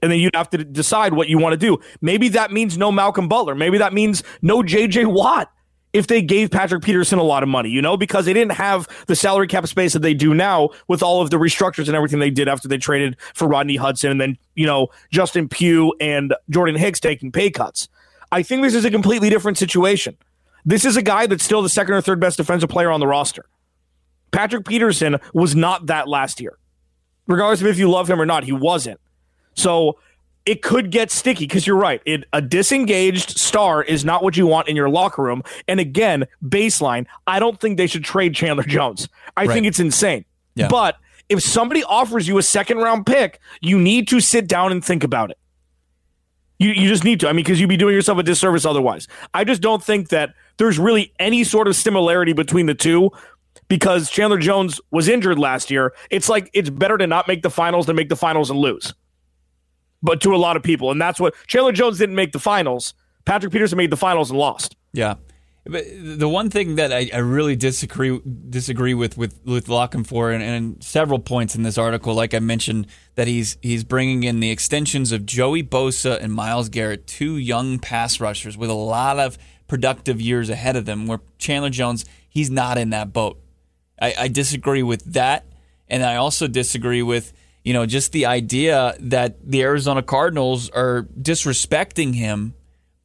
And 0.00 0.12
then 0.12 0.20
you'd 0.20 0.34
have 0.36 0.50
to 0.50 0.58
decide 0.58 1.12
what 1.12 1.28
you 1.28 1.38
want 1.38 1.54
to 1.54 1.56
do. 1.56 1.80
Maybe 2.00 2.28
that 2.30 2.52
means 2.52 2.78
no 2.78 2.92
Malcolm 2.92 3.28
Butler. 3.28 3.56
Maybe 3.56 3.78
that 3.78 3.92
means 3.92 4.22
no 4.40 4.62
JJ 4.62 5.12
Watt 5.12 5.52
if 5.92 6.06
they 6.06 6.20
gave 6.20 6.50
Patrick 6.50 6.82
Peterson 6.82 7.18
a 7.18 7.22
lot 7.22 7.42
of 7.42 7.48
money, 7.48 7.70
you 7.70 7.80
know, 7.80 7.96
because 7.96 8.26
they 8.26 8.32
didn't 8.32 8.52
have 8.52 8.88
the 9.06 9.16
salary 9.16 9.46
cap 9.46 9.66
space 9.66 9.92
that 9.94 10.02
they 10.02 10.14
do 10.14 10.34
now 10.34 10.70
with 10.86 11.02
all 11.02 11.22
of 11.22 11.30
the 11.30 11.38
restructures 11.38 11.86
and 11.86 11.96
everything 11.96 12.18
they 12.18 12.30
did 12.30 12.48
after 12.48 12.68
they 12.68 12.78
traded 12.78 13.16
for 13.34 13.48
Rodney 13.48 13.76
Hudson 13.76 14.10
and 14.10 14.20
then, 14.20 14.38
you 14.54 14.66
know, 14.66 14.88
Justin 15.10 15.48
Pugh 15.48 15.94
and 16.00 16.34
Jordan 16.50 16.76
Hicks 16.76 17.00
taking 17.00 17.32
pay 17.32 17.50
cuts. 17.50 17.88
I 18.30 18.42
think 18.42 18.62
this 18.62 18.74
is 18.74 18.84
a 18.84 18.90
completely 18.90 19.30
different 19.30 19.56
situation. 19.56 20.16
This 20.64 20.84
is 20.84 20.96
a 20.96 21.02
guy 21.02 21.26
that's 21.26 21.44
still 21.44 21.62
the 21.62 21.68
second 21.68 21.94
or 21.94 22.02
third 22.02 22.20
best 22.20 22.36
defensive 22.36 22.68
player 22.68 22.90
on 22.90 23.00
the 23.00 23.06
roster. 23.06 23.46
Patrick 24.30 24.66
Peterson 24.66 25.16
was 25.32 25.56
not 25.56 25.86
that 25.86 26.08
last 26.08 26.40
year. 26.40 26.58
Regardless 27.26 27.60
of 27.60 27.66
if 27.66 27.78
you 27.78 27.90
love 27.90 28.08
him 28.08 28.20
or 28.20 28.26
not, 28.26 28.44
he 28.44 28.52
wasn't. 28.52 29.00
So 29.54 29.98
it 30.48 30.62
could 30.62 30.90
get 30.90 31.10
sticky 31.10 31.44
because 31.44 31.66
you're 31.66 31.76
right. 31.76 32.00
It, 32.06 32.24
a 32.32 32.40
disengaged 32.40 33.36
star 33.38 33.82
is 33.82 34.02
not 34.02 34.22
what 34.22 34.34
you 34.34 34.46
want 34.46 34.66
in 34.66 34.76
your 34.76 34.88
locker 34.88 35.22
room. 35.22 35.42
And 35.68 35.78
again, 35.78 36.24
baseline, 36.42 37.04
I 37.26 37.38
don't 37.38 37.60
think 37.60 37.76
they 37.76 37.86
should 37.86 38.02
trade 38.02 38.34
Chandler 38.34 38.62
Jones. 38.64 39.10
I 39.36 39.44
right. 39.44 39.52
think 39.52 39.66
it's 39.66 39.78
insane. 39.78 40.24
Yeah. 40.54 40.68
But 40.68 40.96
if 41.28 41.42
somebody 41.42 41.84
offers 41.84 42.26
you 42.26 42.38
a 42.38 42.42
second 42.42 42.78
round 42.78 43.04
pick, 43.04 43.40
you 43.60 43.78
need 43.78 44.08
to 44.08 44.20
sit 44.20 44.48
down 44.48 44.72
and 44.72 44.82
think 44.82 45.04
about 45.04 45.30
it. 45.30 45.38
You, 46.58 46.70
you 46.70 46.88
just 46.88 47.04
need 47.04 47.20
to. 47.20 47.28
I 47.28 47.32
mean, 47.32 47.44
because 47.44 47.60
you'd 47.60 47.68
be 47.68 47.76
doing 47.76 47.94
yourself 47.94 48.16
a 48.16 48.22
disservice 48.22 48.64
otherwise. 48.64 49.06
I 49.34 49.44
just 49.44 49.60
don't 49.60 49.84
think 49.84 50.08
that 50.08 50.30
there's 50.56 50.78
really 50.78 51.12
any 51.18 51.44
sort 51.44 51.68
of 51.68 51.76
similarity 51.76 52.32
between 52.32 52.64
the 52.64 52.74
two 52.74 53.10
because 53.68 54.08
Chandler 54.08 54.38
Jones 54.38 54.80
was 54.92 55.08
injured 55.08 55.38
last 55.38 55.70
year. 55.70 55.92
It's 56.08 56.30
like 56.30 56.48
it's 56.54 56.70
better 56.70 56.96
to 56.96 57.06
not 57.06 57.28
make 57.28 57.42
the 57.42 57.50
finals 57.50 57.84
than 57.84 57.96
make 57.96 58.08
the 58.08 58.16
finals 58.16 58.48
and 58.48 58.58
lose 58.58 58.94
but 60.02 60.20
to 60.22 60.34
a 60.34 60.36
lot 60.36 60.56
of 60.56 60.62
people. 60.62 60.90
And 60.90 61.00
that's 61.00 61.20
what 61.20 61.34
Chandler 61.46 61.72
Jones 61.72 61.98
didn't 61.98 62.14
make 62.14 62.32
the 62.32 62.38
finals. 62.38 62.94
Patrick 63.24 63.52
Peterson 63.52 63.76
made 63.76 63.90
the 63.90 63.96
finals 63.96 64.30
and 64.30 64.38
lost. 64.38 64.76
Yeah. 64.92 65.14
But 65.68 65.84
the 65.86 66.28
one 66.28 66.48
thing 66.48 66.76
that 66.76 66.94
I, 66.94 67.10
I 67.12 67.18
really 67.18 67.54
disagree 67.54 68.18
disagree 68.48 68.94
with 68.94 69.18
with 69.18 69.38
with 69.44 69.68
La 69.68 69.86
Canfora 69.86 70.34
and, 70.34 70.42
and 70.42 70.82
several 70.82 71.18
points 71.18 71.54
in 71.54 71.62
this 71.62 71.76
article, 71.76 72.14
like 72.14 72.32
I 72.32 72.38
mentioned, 72.38 72.86
that 73.16 73.28
he's 73.28 73.58
he's 73.60 73.84
bringing 73.84 74.22
in 74.22 74.40
the 74.40 74.50
extensions 74.50 75.12
of 75.12 75.26
Joey 75.26 75.62
Bosa 75.62 76.18
and 76.22 76.32
Myles 76.32 76.70
Garrett, 76.70 77.06
two 77.06 77.36
young 77.36 77.78
pass 77.78 78.18
rushers 78.18 78.56
with 78.56 78.70
a 78.70 78.74
lot 78.74 79.18
of 79.18 79.36
productive 79.66 80.22
years 80.22 80.48
ahead 80.48 80.74
of 80.74 80.86
them. 80.86 81.06
Where 81.06 81.20
Chandler 81.36 81.68
Jones, 81.68 82.06
he's 82.30 82.50
not 82.50 82.78
in 82.78 82.88
that 82.90 83.12
boat. 83.12 83.38
I, 84.00 84.14
I 84.20 84.28
disagree 84.28 84.82
with 84.82 85.12
that, 85.12 85.44
and 85.86 86.02
I 86.02 86.16
also 86.16 86.46
disagree 86.48 87.02
with 87.02 87.34
you 87.68 87.74
know, 87.74 87.84
just 87.84 88.12
the 88.12 88.24
idea 88.24 88.94
that 88.98 89.46
the 89.46 89.60
Arizona 89.60 90.02
Cardinals 90.02 90.70
are 90.70 91.06
disrespecting 91.20 92.14
him 92.14 92.54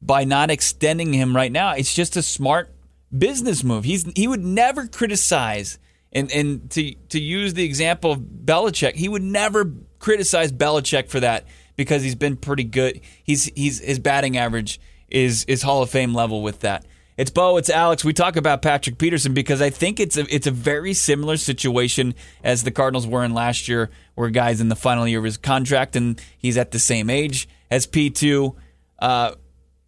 by 0.00 0.24
not 0.24 0.50
extending 0.50 1.12
him 1.12 1.36
right 1.36 1.52
now. 1.52 1.72
It's 1.72 1.94
just 1.94 2.16
a 2.16 2.22
smart 2.22 2.74
business 3.16 3.62
move. 3.62 3.84
He's 3.84 4.10
he 4.16 4.26
would 4.26 4.42
never 4.42 4.86
criticize 4.86 5.78
and 6.14 6.32
and 6.32 6.70
to 6.70 6.94
to 7.10 7.20
use 7.20 7.52
the 7.52 7.64
example 7.64 8.12
of 8.12 8.20
Belichick, 8.20 8.94
he 8.94 9.06
would 9.06 9.22
never 9.22 9.70
criticize 9.98 10.50
Belichick 10.50 11.10
for 11.10 11.20
that 11.20 11.44
because 11.76 12.02
he's 12.02 12.14
been 12.14 12.38
pretty 12.38 12.64
good. 12.64 13.02
He's 13.22 13.44
he's 13.54 13.80
his 13.80 13.98
batting 13.98 14.38
average 14.38 14.80
is 15.10 15.44
is 15.44 15.60
Hall 15.60 15.82
of 15.82 15.90
Fame 15.90 16.14
level 16.14 16.40
with 16.40 16.60
that. 16.60 16.86
It's 17.16 17.30
Bo, 17.30 17.58
it's 17.58 17.70
Alex. 17.70 18.04
We 18.04 18.12
talk 18.12 18.34
about 18.34 18.60
Patrick 18.60 18.98
Peterson 18.98 19.34
because 19.34 19.62
I 19.62 19.70
think 19.70 20.00
it's 20.00 20.16
a 20.16 20.26
it's 20.34 20.48
a 20.48 20.50
very 20.50 20.94
similar 20.94 21.36
situation 21.36 22.14
as 22.42 22.64
the 22.64 22.72
Cardinals 22.72 23.06
were 23.06 23.22
in 23.22 23.34
last 23.34 23.68
year, 23.68 23.90
where 24.16 24.30
guys 24.30 24.60
in 24.60 24.68
the 24.68 24.74
final 24.74 25.06
year 25.06 25.20
of 25.20 25.24
his 25.24 25.36
contract 25.36 25.94
and 25.94 26.20
he's 26.36 26.58
at 26.58 26.72
the 26.72 26.80
same 26.80 27.08
age 27.10 27.48
as 27.70 27.86
P 27.86 28.10
two. 28.10 28.56
Uh, 28.98 29.32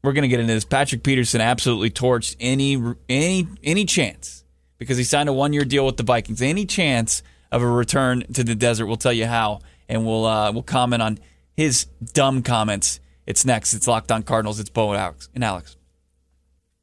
we're 0.05 0.13
gonna 0.13 0.29
get 0.29 0.39
into 0.39 0.55
this. 0.55 0.65
Patrick 0.65 1.03
Peterson 1.03 1.41
absolutely 1.41 1.91
torched 1.91 2.37
any 2.39 2.81
any 3.09 3.49
any 3.65 3.85
chance 3.85 4.45
because 4.79 4.97
he 4.97 5.03
signed 5.03 5.29
a 5.29 5.33
one 5.33 5.53
year 5.53 5.65
deal 5.65 5.85
with 5.85 5.97
the 5.97 6.05
Vikings. 6.05 6.41
Any 6.41 6.65
chance 6.65 7.25
of 7.51 7.61
a 7.61 7.67
return 7.67 8.23
to 8.35 8.45
the 8.45 8.55
desert, 8.55 8.87
we'll 8.87 8.97
tell 8.97 9.13
you 9.13 9.27
how, 9.27 9.63
and 9.89 10.07
we'll 10.07 10.27
uh, 10.27 10.53
we'll 10.53 10.63
comment 10.63 11.03
on 11.03 11.19
his 11.57 11.87
dumb 12.13 12.43
comments. 12.43 13.01
It's 13.27 13.45
next. 13.45 13.75
It's 13.75 13.89
Locked 13.89 14.13
On 14.13 14.23
Cardinals. 14.23 14.61
It's 14.61 14.71
Bo 14.71 14.93
and 14.93 15.01
Alex. 15.01 15.29
And 15.35 15.43
Alex. 15.43 15.77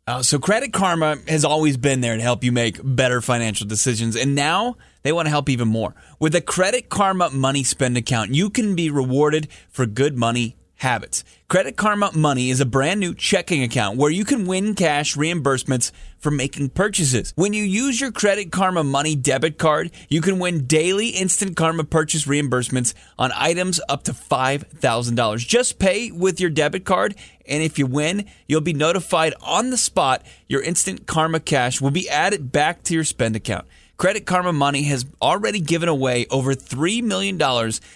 Uh, 0.05 0.22
so 0.22 0.38
Credit 0.38 0.74
Karma 0.74 1.17
has 1.29 1.45
always 1.45 1.77
been 1.77 2.01
there 2.01 2.17
to 2.17 2.22
help 2.22 2.43
you 2.43 2.51
make 2.51 2.77
better 2.83 3.22
financial 3.22 3.65
decisions, 3.65 4.17
and 4.17 4.36
now 4.36 4.75
they 5.03 5.13
want 5.13 5.27
to 5.27 5.29
help 5.29 5.48
even 5.48 5.69
more. 5.69 5.95
With 6.19 6.36
a 6.36 6.41
Credit 6.41 6.89
Karma 6.89 7.29
Money 7.29 7.63
Spend 7.63 7.95
account, 7.95 8.33
you 8.33 8.50
can 8.50 8.75
be 8.75 8.89
rewarded 8.89 9.48
for 9.69 9.86
good 9.86 10.17
money 10.17 10.57
habits. 10.84 11.24
Credit 11.48 11.75
Karma 11.75 12.12
Money 12.13 12.50
is 12.50 12.60
a 12.60 12.66
brand 12.66 13.00
new 13.00 13.16
checking 13.16 13.63
account 13.63 13.98
where 13.98 14.12
you 14.12 14.25
can 14.25 14.46
win 14.46 14.75
cash 14.75 15.16
reimbursements 15.16 15.92
for 16.20 16.30
making 16.30 16.70
purchases. 16.70 17.32
When 17.36 17.54
you 17.54 17.63
use 17.63 18.02
your 18.02 18.12
Credit 18.12 18.52
Karma 18.52 18.84
Money 18.84 19.16
debit 19.16 19.58
card, 19.58 19.92
you 20.10 20.20
can 20.22 20.40
win 20.40 20.68
daily 20.68 21.10
instant 21.10 21.56
karma 21.56 21.86
purchase 21.86 22.25
reimbursements 22.25 22.94
on 23.18 23.32
items 23.34 23.80
up 23.88 24.04
to 24.04 24.12
$5,000. 24.13 25.38
Just 25.48 25.80
pay 25.80 26.12
with 26.12 26.40
your 26.40 26.50
debit 26.50 26.86
card, 26.86 27.16
and 27.48 27.63
if 27.63 27.80
you 27.80 27.86
win, 27.86 28.25
you'll 28.48 28.62
be 28.62 28.74
notified 28.74 29.34
on 29.42 29.70
the 29.70 29.78
spot 29.78 30.24
your 30.48 30.62
instant 30.62 31.08
karma 31.08 31.40
cash 31.40 31.82
will 31.82 31.92
be 31.92 32.10
added 32.10 32.52
back 32.52 32.84
to 32.84 32.94
your 32.94 33.04
spend 33.04 33.36
account. 33.36 33.66
Credit 33.98 34.26
Karma 34.26 34.54
Money 34.54 34.84
has 34.84 35.06
already 35.22 35.60
given 35.60 35.88
away 35.88 36.26
over 36.30 36.54
$3 36.54 37.04
million 37.04 37.40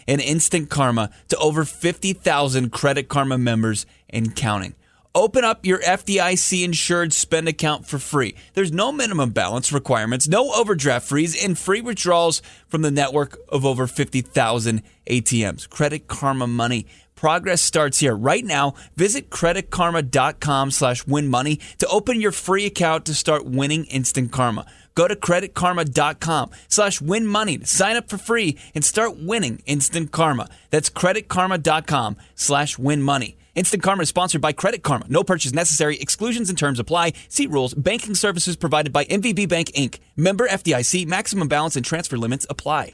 in 0.05 0.19
instant 0.19 0.69
karma 0.69 1.09
to 1.29 1.37
over 1.37 1.65
50,000 1.65 2.71
Credit 2.71 3.07
Karma 3.07 3.37
members 3.37 3.85
and 4.09 4.35
counting. 4.35 4.75
Open 5.15 5.43
up 5.43 5.65
your 5.65 5.79
FDIC 5.79 6.63
insured 6.63 7.11
spend 7.11 7.47
account 7.47 7.87
for 7.87 7.97
free. 7.97 8.35
There's 8.53 8.71
no 8.71 8.91
minimum 8.91 9.31
balance 9.31 9.71
requirements, 9.71 10.27
no 10.27 10.53
overdraft 10.53 11.09
fees, 11.09 11.43
and 11.43 11.57
free 11.57 11.81
withdrawals 11.81 12.43
from 12.67 12.83
the 12.83 12.91
network 12.91 13.39
of 13.49 13.65
over 13.65 13.87
50,000 13.87 14.83
ATMs. 15.07 15.67
Credit 15.67 16.07
Karma 16.07 16.45
Money. 16.45 16.85
Progress 17.15 17.63
starts 17.63 17.99
here. 17.99 18.15
Right 18.15 18.45
now, 18.45 18.75
visit 18.95 19.31
creditkarma.com 19.31 20.69
slash 20.69 21.07
win 21.07 21.27
money 21.27 21.59
to 21.79 21.87
open 21.87 22.21
your 22.21 22.31
free 22.31 22.67
account 22.67 23.05
to 23.05 23.15
start 23.15 23.43
winning 23.43 23.85
instant 23.85 24.31
karma. 24.31 24.67
Go 24.97 25.07
to 25.07 25.15
creditkarma.com 25.15 26.49
slash 26.69 27.01
win 27.01 27.27
money 27.27 27.59
to 27.59 27.67
sign 27.67 27.97
up 27.97 28.09
for 28.09 28.17
free 28.17 28.57
and 28.73 28.83
start 28.83 29.15
winning 29.15 29.61
instant 29.67 30.11
karma. 30.11 30.49
That's 30.71 30.89
creditkarma.com 30.89 32.17
slash 32.33 32.79
win 32.79 33.03
money. 33.03 33.37
Instant 33.53 33.83
Karma 33.83 34.03
is 34.03 34.09
sponsored 34.09 34.41
by 34.41 34.53
Credit 34.53 34.81
Karma. 34.83 35.05
No 35.09 35.23
purchase 35.23 35.51
necessary. 35.51 35.97
Exclusions 35.97 36.49
and 36.49 36.57
terms 36.57 36.79
apply. 36.79 37.13
See 37.27 37.45
rules. 37.45 37.75
Banking 37.75 38.13
services 38.15 38.55
provided 38.55 38.91
by 38.91 39.05
MVB 39.05 39.47
Bank 39.49 39.71
Inc. 39.75 39.99
Member 40.15 40.47
FDIC. 40.47 41.07
Maximum 41.07 41.47
balance 41.47 41.75
and 41.75 41.85
transfer 41.85 42.17
limits 42.17 42.45
apply. 42.49 42.93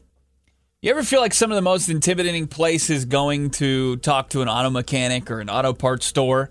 You 0.82 0.92
ever 0.92 1.04
feel 1.04 1.22
like 1.22 1.34
some 1.34 1.52
of 1.52 1.56
the 1.56 1.62
most 1.62 1.88
intimidating 1.88 2.48
places 2.48 3.06
going 3.06 3.50
to 3.52 3.96
talk 3.98 4.30
to 4.30 4.42
an 4.42 4.50
auto 4.50 4.70
mechanic 4.70 5.32
or 5.32 5.40
an 5.40 5.50
auto 5.50 5.72
parts 5.72 6.06
store? 6.06 6.50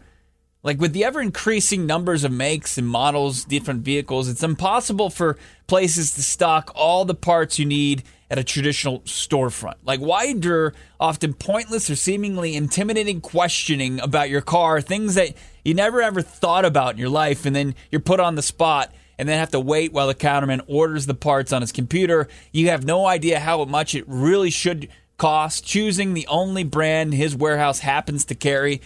Like 0.65 0.81
with 0.81 0.93
the 0.93 1.05
ever 1.05 1.21
increasing 1.21 1.87
numbers 1.87 2.23
of 2.23 2.31
makes 2.31 2.79
and 2.79 2.87
models, 2.87 3.45
different 3.45 3.83
vehicles, 3.83 4.29
it's 4.29 4.45
impossible 4.45 5.11
for 5.11 5.37
places 5.67 6.15
to 6.15 6.23
stock 6.23 6.71
all 6.77 7.05
the 7.05 7.17
parts 7.17 7.59
you 7.59 7.67
need 7.67 8.05
at 8.31 8.39
a 8.39 8.45
traditional 8.45 9.01
storefront. 9.01 9.75
Like 9.83 9.99
why 9.99 10.27
endure 10.27 10.73
often 11.01 11.35
pointless 11.35 11.91
or 11.91 11.97
seemingly 11.97 12.55
intimidating 12.55 13.21
questioning 13.21 13.99
about 13.99 14.31
your 14.31 14.41
car, 14.41 14.81
things 14.81 15.17
that 15.17 15.35
you 15.65 15.75
never 15.75 16.01
ever 16.01 16.23
thought 16.23 16.65
about 16.65 16.95
in 16.95 17.01
your 17.01 17.09
life, 17.09 17.45
and 17.45 17.57
then 17.57 17.75
you're 17.91 18.01
put 18.01 18.21
on 18.21 18.37
the 18.37 18.43
spot 18.43 18.95
and 19.19 19.29
then 19.29 19.41
have 19.41 19.51
to 19.51 19.61
wait 19.61 19.93
while 19.93 20.07
the 20.07 20.15
counterman 20.15 20.63
orders 20.69 21.07
the 21.07 21.15
parts 21.15 21.53
on 21.53 21.61
his 21.61 21.73
computer. 21.73 22.29
You 22.53 22.69
have 22.69 22.85
no 22.85 23.05
idea 23.07 23.41
how 23.41 23.65
much 23.65 23.97
it 23.97 24.05
really 24.07 24.51
should 24.51 24.89
cost, 25.19 25.67
choosing 25.67 26.15
the 26.15 26.27
only 26.29 26.63
brand 26.63 27.15
his 27.15 27.35
warehouse 27.35 27.81
happens 27.81 28.25
to 28.27 28.37
carry 28.37 28.81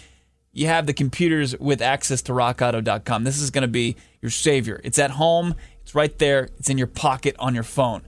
you 0.57 0.67
have 0.69 0.87
the 0.87 0.95
computers 0.95 1.55
with 1.59 1.83
access 1.83 2.23
to 2.23 2.33
rockauto.com. 2.33 3.25
This 3.25 3.43
is 3.43 3.51
going 3.51 3.63
to 3.63 3.69
be 3.69 3.95
your 4.23 4.31
savior. 4.31 4.81
It's 4.83 4.99
at 4.99 5.11
home, 5.11 5.55
it's 5.83 5.95
right 5.95 6.19
there, 6.19 6.49
it's 6.59 6.71
in 6.71 6.79
your 6.79 6.87
pocket 6.87 7.37
on 7.39 7.55
your 7.55 7.63
phone. 7.63 8.03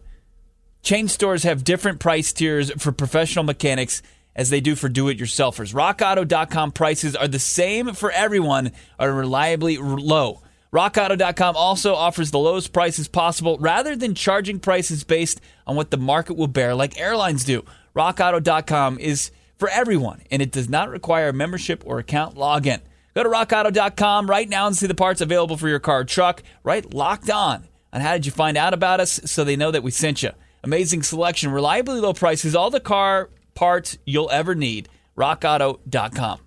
Chain 0.83 1.09
stores 1.09 1.43
have 1.43 1.63
different 1.63 2.01
price 2.01 2.33
tiers 2.33 2.73
for 2.79 2.91
professional 2.91 3.45
mechanics 3.45 4.01
as 4.35 4.49
they 4.49 4.63
do 4.63 4.75
for 4.75 4.89
do 4.89 5.09
it 5.09 5.19
yourselfers. 5.19 5.75
RockAuto.com 5.75 6.73
prices 6.73 7.15
are 7.15 7.29
the 7.29 7.39
same 7.39 7.93
for 7.93 8.11
everyone, 8.13 8.73
are 8.99 9.13
reliably 9.13 9.77
low. 9.77 10.41
RockAuto.com 10.73 11.55
also 11.55 11.95
offers 11.95 12.31
the 12.31 12.39
lowest 12.39 12.73
prices 12.73 13.09
possible 13.09 13.59
rather 13.59 13.95
than 13.95 14.15
charging 14.15 14.59
prices 14.59 15.05
based 15.05 15.39
on 15.67 15.77
what 15.77 15.91
the 15.91 15.99
market 15.99 16.39
will 16.39 16.49
bear, 16.49 16.75
like 16.75 16.99
airlines 16.99 17.45
do. 17.45 17.63
RockAuto.com 17.95 18.99
is 19.01 19.33
for 19.59 19.69
everyone, 19.69 20.23
and 20.31 20.41
it 20.41 20.53
does 20.53 20.69
not 20.69 20.89
require 20.89 21.29
a 21.29 21.33
membership 21.33 21.83
or 21.87 21.99
account 21.99 22.37
login. 22.37 22.81
Go 23.15 23.25
to 23.25 23.29
RockAuto.com 23.29 24.31
right 24.31 24.49
now 24.49 24.67
and 24.67 24.77
see 24.77 24.87
the 24.87 24.95
parts 24.95 25.21
available 25.21 25.57
for 25.57 25.69
your 25.69 25.81
car 25.81 26.01
or 26.01 26.05
truck. 26.05 26.43
Right, 26.63 26.93
locked 26.95 27.31
on. 27.31 27.67
And 27.93 28.03
how 28.03 28.13
did 28.13 28.27
you 28.27 28.33
find 28.33 28.57
out 28.57 28.75
about 28.75 29.01
us? 29.01 29.21
So 29.25 29.45
they 29.45 29.57
know 29.57 29.71
that 29.71 29.83
we 29.83 29.91
sent 29.91 30.23
you. 30.23 30.31
Amazing 30.63 31.03
selection, 31.03 31.51
reliably 31.51 32.01
low 32.01 32.13
prices, 32.13 32.55
all 32.55 32.71
the 32.71 32.81
car 32.81 33.31
parts 33.55 33.99
you'll 34.05 34.31
ever 34.31 34.55
need. 34.55 34.89
RockAuto.com. 35.17 36.41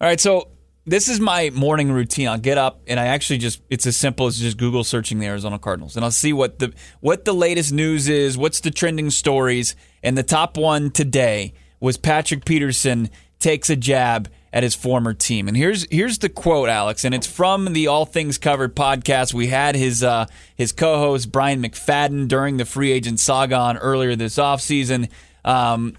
All 0.00 0.08
right, 0.08 0.20
so 0.20 0.48
this 0.86 1.08
is 1.08 1.20
my 1.20 1.50
morning 1.50 1.92
routine. 1.92 2.28
I'll 2.28 2.38
get 2.38 2.56
up 2.56 2.80
and 2.86 2.98
I 2.98 3.08
actually 3.08 3.38
just 3.38 3.60
it's 3.68 3.86
as 3.86 3.96
simple 3.96 4.26
as 4.26 4.38
just 4.38 4.56
Google 4.56 4.84
searching 4.84 5.18
the 5.18 5.26
Arizona 5.26 5.58
Cardinals 5.58 5.96
and 5.96 6.04
I'll 6.04 6.10
see 6.10 6.32
what 6.32 6.58
the 6.58 6.72
what 7.00 7.26
the 7.26 7.34
latest 7.34 7.72
news 7.72 8.08
is, 8.08 8.38
what's 8.38 8.60
the 8.60 8.70
trending 8.70 9.10
stories, 9.10 9.76
and 10.02 10.16
the 10.16 10.22
top 10.22 10.56
one 10.56 10.90
today 10.90 11.52
was 11.80 11.96
Patrick 11.96 12.44
Peterson 12.44 13.10
takes 13.38 13.70
a 13.70 13.76
jab 13.76 14.28
at 14.52 14.62
his 14.62 14.74
former 14.74 15.14
team. 15.14 15.48
And 15.48 15.56
here's 15.56 15.86
here's 15.90 16.18
the 16.18 16.28
quote, 16.28 16.68
Alex, 16.68 17.04
and 17.04 17.14
it's 17.14 17.26
from 17.26 17.72
the 17.72 17.86
All 17.86 18.06
Things 18.06 18.38
Covered 18.38 18.74
podcast. 18.74 19.34
We 19.34 19.48
had 19.48 19.74
his 19.74 20.02
uh, 20.02 20.26
his 20.54 20.72
co-host 20.72 21.30
Bryant 21.30 21.62
McFadden 21.62 22.28
during 22.28 22.56
the 22.56 22.64
free 22.64 22.92
agent 22.92 23.20
saga 23.20 23.56
on 23.56 23.76
earlier 23.76 24.16
this 24.16 24.36
offseason. 24.36 25.10
Um, 25.44 25.96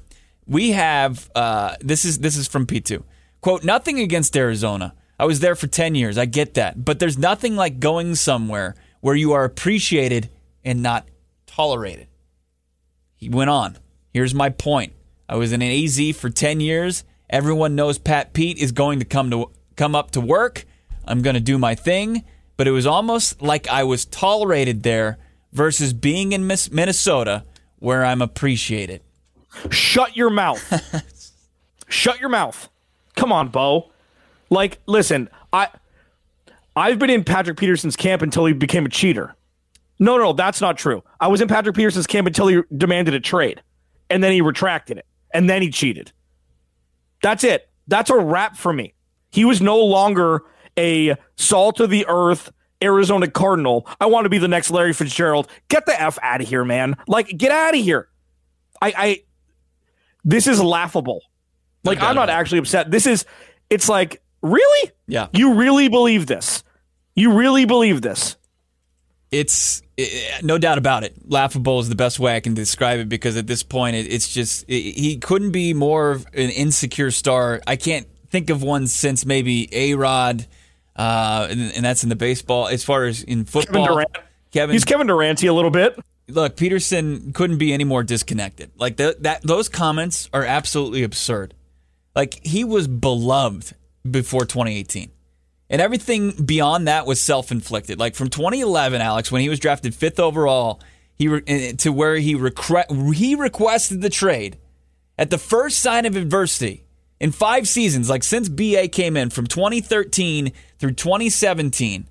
we 0.47 0.71
have 0.71 1.29
uh, 1.35 1.75
this 1.81 2.05
is 2.05 2.19
this 2.19 2.35
is 2.35 2.47
from 2.47 2.65
P2. 2.65 3.03
Quote, 3.41 3.63
nothing 3.63 3.99
against 3.99 4.35
Arizona. 4.35 4.93
I 5.17 5.25
was 5.25 5.39
there 5.41 5.55
for 5.55 5.67
10 5.67 5.95
years. 5.95 6.17
I 6.17 6.25
get 6.25 6.55
that. 6.55 6.83
But 6.83 6.99
there's 6.99 7.17
nothing 7.17 7.55
like 7.55 7.79
going 7.79 8.15
somewhere 8.15 8.75
where 9.01 9.15
you 9.15 9.33
are 9.33 9.43
appreciated 9.43 10.29
and 10.63 10.81
not 10.81 11.07
tolerated. 11.45 12.07
He 13.15 13.29
went 13.29 13.49
on. 13.49 13.77
Here's 14.13 14.33
my 14.33 14.49
point. 14.49 14.93
I 15.29 15.35
was 15.35 15.53
in 15.53 15.61
an 15.61 15.71
AZ 15.71 16.17
for 16.17 16.29
10 16.29 16.59
years. 16.59 17.03
Everyone 17.29 17.75
knows 17.75 17.99
Pat 17.99 18.33
Pete 18.33 18.57
is 18.57 18.71
going 18.71 18.99
to 18.99 19.05
come 19.05 19.29
to 19.29 19.51
come 19.75 19.95
up 19.95 20.11
to 20.11 20.21
work. 20.21 20.65
I'm 21.05 21.21
going 21.21 21.35
to 21.35 21.39
do 21.39 21.57
my 21.57 21.75
thing, 21.75 22.25
but 22.57 22.67
it 22.67 22.71
was 22.71 22.85
almost 22.85 23.41
like 23.41 23.67
I 23.67 23.83
was 23.83 24.05
tolerated 24.05 24.83
there 24.83 25.17
versus 25.53 25.93
being 25.93 26.31
in 26.31 26.47
Minnesota 26.47 27.45
where 27.77 28.03
I'm 28.03 28.21
appreciated. 28.21 29.01
Shut 29.69 30.17
your 30.17 30.29
mouth. 30.29 30.61
Shut 31.87 32.19
your 32.19 32.29
mouth. 32.29 32.67
Come 33.15 33.31
on, 33.31 33.49
Bo. 33.49 33.91
Like, 34.49 34.79
listen, 34.85 35.29
I 35.53 35.69
I've 36.75 36.99
been 36.99 37.09
in 37.09 37.23
Patrick 37.23 37.57
Peterson's 37.57 37.95
camp 37.95 38.21
until 38.21 38.45
he 38.45 38.53
became 38.53 38.85
a 38.85 38.89
cheater. 38.89 39.35
No, 39.99 40.17
no, 40.17 40.33
that's 40.33 40.61
not 40.61 40.77
true. 40.77 41.03
I 41.19 41.27
was 41.27 41.41
in 41.41 41.47
Patrick 41.47 41.75
Peterson's 41.75 42.07
camp 42.07 42.25
until 42.25 42.47
he 42.47 42.61
demanded 42.75 43.13
a 43.13 43.19
trade, 43.19 43.61
and 44.09 44.23
then 44.23 44.31
he 44.31 44.41
retracted 44.41 44.97
it, 44.97 45.05
and 45.33 45.49
then 45.49 45.61
he 45.61 45.69
cheated. 45.69 46.11
That's 47.21 47.43
it. 47.43 47.69
That's 47.87 48.09
a 48.09 48.17
wrap 48.17 48.57
for 48.57 48.71
me. 48.71 48.93
He 49.31 49.45
was 49.45 49.61
no 49.61 49.77
longer 49.77 50.43
a 50.77 51.15
salt 51.35 51.79
of 51.79 51.89
the 51.89 52.05
earth 52.07 52.51
Arizona 52.81 53.29
Cardinal. 53.29 53.87
I 53.99 54.05
want 54.05 54.25
to 54.25 54.29
be 54.29 54.37
the 54.37 54.47
next 54.47 54.71
Larry 54.71 54.93
Fitzgerald. 54.93 55.49
Get 55.67 55.85
the 55.85 55.99
f 55.99 56.17
out 56.21 56.41
of 56.41 56.47
here, 56.47 56.63
man. 56.63 56.95
Like, 57.07 57.27
get 57.37 57.51
out 57.51 57.75
of 57.75 57.81
here. 57.81 58.07
I, 58.81 58.93
I. 58.97 59.23
This 60.23 60.47
is 60.47 60.61
laughable. 60.61 61.21
Like 61.83 62.01
I'm 62.01 62.15
not 62.15 62.29
actually 62.29 62.59
upset. 62.59 62.91
This 62.91 63.05
is 63.05 63.25
it's 63.69 63.87
like, 63.87 64.21
really? 64.41 64.91
Yeah. 65.07 65.27
You 65.33 65.55
really 65.55 65.87
believe 65.87 66.27
this? 66.27 66.63
You 67.15 67.33
really 67.33 67.65
believe 67.65 68.01
this? 68.01 68.37
It's 69.31 69.81
it, 69.97 70.43
no 70.43 70.57
doubt 70.57 70.77
about 70.77 71.03
it. 71.03 71.15
Laughable 71.29 71.79
is 71.79 71.89
the 71.89 71.95
best 71.95 72.19
way 72.19 72.35
I 72.35 72.39
can 72.39 72.53
describe 72.53 72.99
it 72.99 73.09
because 73.09 73.37
at 73.37 73.47
this 73.47 73.63
point, 73.63 73.95
it, 73.95 74.11
it's 74.11 74.33
just 74.33 74.65
it, 74.67 74.79
he 74.79 75.17
couldn't 75.17 75.51
be 75.51 75.73
more 75.73 76.11
of 76.11 76.25
an 76.33 76.49
insecure 76.49 77.11
star. 77.11 77.61
I 77.67 77.75
can't 77.75 78.07
think 78.29 78.49
of 78.49 78.63
one 78.63 78.87
since 78.87 79.25
maybe 79.25 79.69
A 79.71 79.93
Rod, 79.95 80.45
uh, 80.95 81.47
and, 81.49 81.61
and, 81.73 81.85
that's 81.85 82.03
in 82.03 82.09
the 82.09 82.15
baseball. 82.15 82.67
As 82.67 82.83
far 82.83 83.05
as 83.05 83.23
in 83.23 83.45
football, 83.45 83.85
Kevin 83.85 83.95
Durant. 83.95 84.17
Kevin, 84.51 84.73
he's 84.73 84.85
Kevin 84.85 85.07
Duranty 85.07 85.47
a 85.47 85.53
little 85.53 85.71
bit. 85.71 85.99
Look, 86.27 86.57
Peterson 86.57 87.33
couldn't 87.33 87.57
be 87.57 87.73
any 87.73 87.83
more 87.83 88.03
disconnected. 88.03 88.71
Like 88.77 88.97
the, 88.97 89.15
that, 89.21 89.41
those 89.41 89.67
comments 89.67 90.29
are 90.31 90.43
absolutely 90.43 91.03
absurd. 91.03 91.55
Like 92.15 92.39
he 92.45 92.63
was 92.63 92.87
beloved 92.87 93.73
before 94.09 94.45
2018. 94.45 95.11
And 95.69 95.81
everything 95.81 96.31
beyond 96.31 96.87
that 96.87 97.05
was 97.05 97.21
self 97.21 97.51
inflicted. 97.51 97.99
Like 97.99 98.15
from 98.15 98.29
2011, 98.29 99.01
Alex, 99.01 99.31
when 99.31 99.41
he 99.41 99.49
was 99.49 99.59
drafted 99.59 99.93
fifth 99.93 100.19
overall, 100.19 100.81
he 101.15 101.27
re- 101.27 101.43
eh, 101.47 101.73
to 101.79 101.91
where 101.91 102.15
he 102.15 102.37
he 103.13 103.35
requested 103.35 104.01
the 104.01 104.09
trade 104.09 104.57
at 105.17 105.29
the 105.29 105.37
first 105.37 105.79
sign 105.79 106.05
of 106.05 106.15
adversity 106.15 106.85
in 107.19 107.31
five 107.31 107.67
seasons, 107.67 108.09
like 108.09 108.23
since 108.23 108.49
BA 108.49 108.87
came 108.87 109.15
in 109.15 109.29
from 109.29 109.45
2013 109.45 110.51
through 110.79 110.93
2017. 110.93 112.07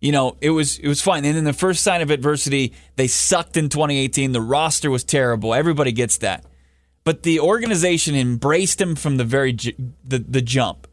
You 0.00 0.12
know, 0.12 0.36
it 0.40 0.50
was 0.50 0.78
it 0.78 0.88
was 0.88 1.00
fine. 1.00 1.24
And 1.24 1.36
then 1.36 1.44
the 1.44 1.52
first 1.52 1.82
sign 1.82 2.02
of 2.02 2.10
adversity, 2.10 2.74
they 2.96 3.06
sucked 3.06 3.56
in 3.56 3.68
2018. 3.68 4.32
The 4.32 4.40
roster 4.40 4.90
was 4.90 5.04
terrible. 5.04 5.54
Everybody 5.54 5.92
gets 5.92 6.18
that 6.18 6.44
but 7.04 7.22
the 7.22 7.40
organization 7.40 8.14
embraced 8.14 8.80
him 8.80 8.94
from 8.94 9.16
the 9.16 9.24
very 9.24 9.52
the, 9.52 10.18
the 10.18 10.42
jump. 10.42 10.86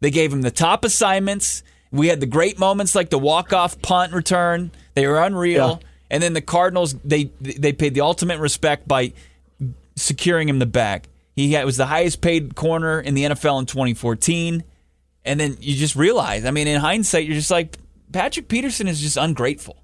They 0.00 0.10
gave 0.10 0.32
him 0.32 0.42
the 0.42 0.50
top 0.50 0.84
assignments. 0.84 1.62
We 1.90 2.08
had 2.08 2.20
the 2.20 2.26
great 2.26 2.58
moments 2.58 2.94
like 2.94 3.10
the 3.10 3.18
walk 3.18 3.52
off 3.52 3.80
punt 3.82 4.12
return. 4.12 4.70
They 4.94 5.06
were 5.06 5.20
unreal. 5.20 5.80
Yeah. 5.80 5.88
And 6.10 6.22
then 6.22 6.32
the 6.32 6.40
Cardinals 6.40 6.94
they 7.04 7.24
they 7.40 7.72
paid 7.72 7.94
the 7.94 8.00
ultimate 8.02 8.38
respect 8.38 8.86
by 8.86 9.12
securing 9.96 10.48
him 10.48 10.58
the 10.58 10.66
bag. 10.66 11.08
He 11.34 11.52
had, 11.52 11.64
was 11.64 11.76
the 11.76 11.86
highest 11.86 12.20
paid 12.20 12.54
corner 12.54 13.00
in 13.00 13.14
the 13.14 13.24
NFL 13.24 13.60
in 13.60 13.66
2014. 13.66 14.64
And 15.24 15.38
then 15.38 15.56
you 15.60 15.76
just 15.76 15.94
realize, 15.94 16.44
I 16.44 16.50
mean, 16.50 16.66
in 16.66 16.80
hindsight, 16.80 17.26
you're 17.26 17.36
just 17.36 17.50
like 17.50 17.78
Patrick 18.12 18.48
Peterson 18.48 18.88
is 18.88 19.00
just 19.00 19.16
ungrateful. 19.16 19.82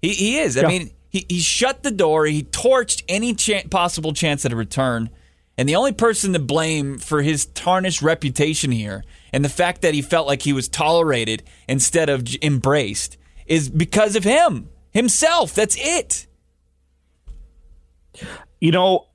He 0.00 0.10
he 0.10 0.38
is. 0.38 0.56
I 0.56 0.66
mean, 0.66 0.90
he, 1.10 1.26
he 1.28 1.40
shut 1.40 1.82
the 1.82 1.90
door. 1.90 2.26
He 2.26 2.42
torched 2.42 3.02
any 3.08 3.34
ch- 3.34 3.68
possible 3.70 4.12
chance 4.12 4.44
at 4.44 4.52
a 4.52 4.56
return. 4.56 5.10
And 5.62 5.68
the 5.68 5.76
only 5.76 5.92
person 5.92 6.32
to 6.32 6.40
blame 6.40 6.98
for 6.98 7.22
his 7.22 7.46
tarnished 7.46 8.02
reputation 8.02 8.72
here 8.72 9.04
and 9.32 9.44
the 9.44 9.48
fact 9.48 9.82
that 9.82 9.94
he 9.94 10.02
felt 10.02 10.26
like 10.26 10.42
he 10.42 10.52
was 10.52 10.68
tolerated 10.68 11.44
instead 11.68 12.08
of 12.08 12.26
embraced 12.42 13.16
is 13.46 13.68
because 13.68 14.16
of 14.16 14.24
him, 14.24 14.68
himself. 14.90 15.54
That's 15.54 15.76
it. 15.78 16.26
You 18.60 18.72
know, 18.72 19.06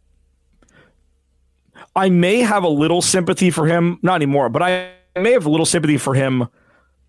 I 1.93 2.07
may 2.11 2.39
have 2.39 2.63
a 2.63 2.69
little 2.69 3.01
sympathy 3.01 3.49
for 3.49 3.67
him, 3.67 3.99
not 4.01 4.15
anymore, 4.15 4.47
but 4.47 4.63
I 4.63 4.93
may 5.17 5.33
have 5.33 5.47
a 5.47 5.49
little 5.49 5.65
sympathy 5.65 5.97
for 5.97 6.13
him 6.13 6.47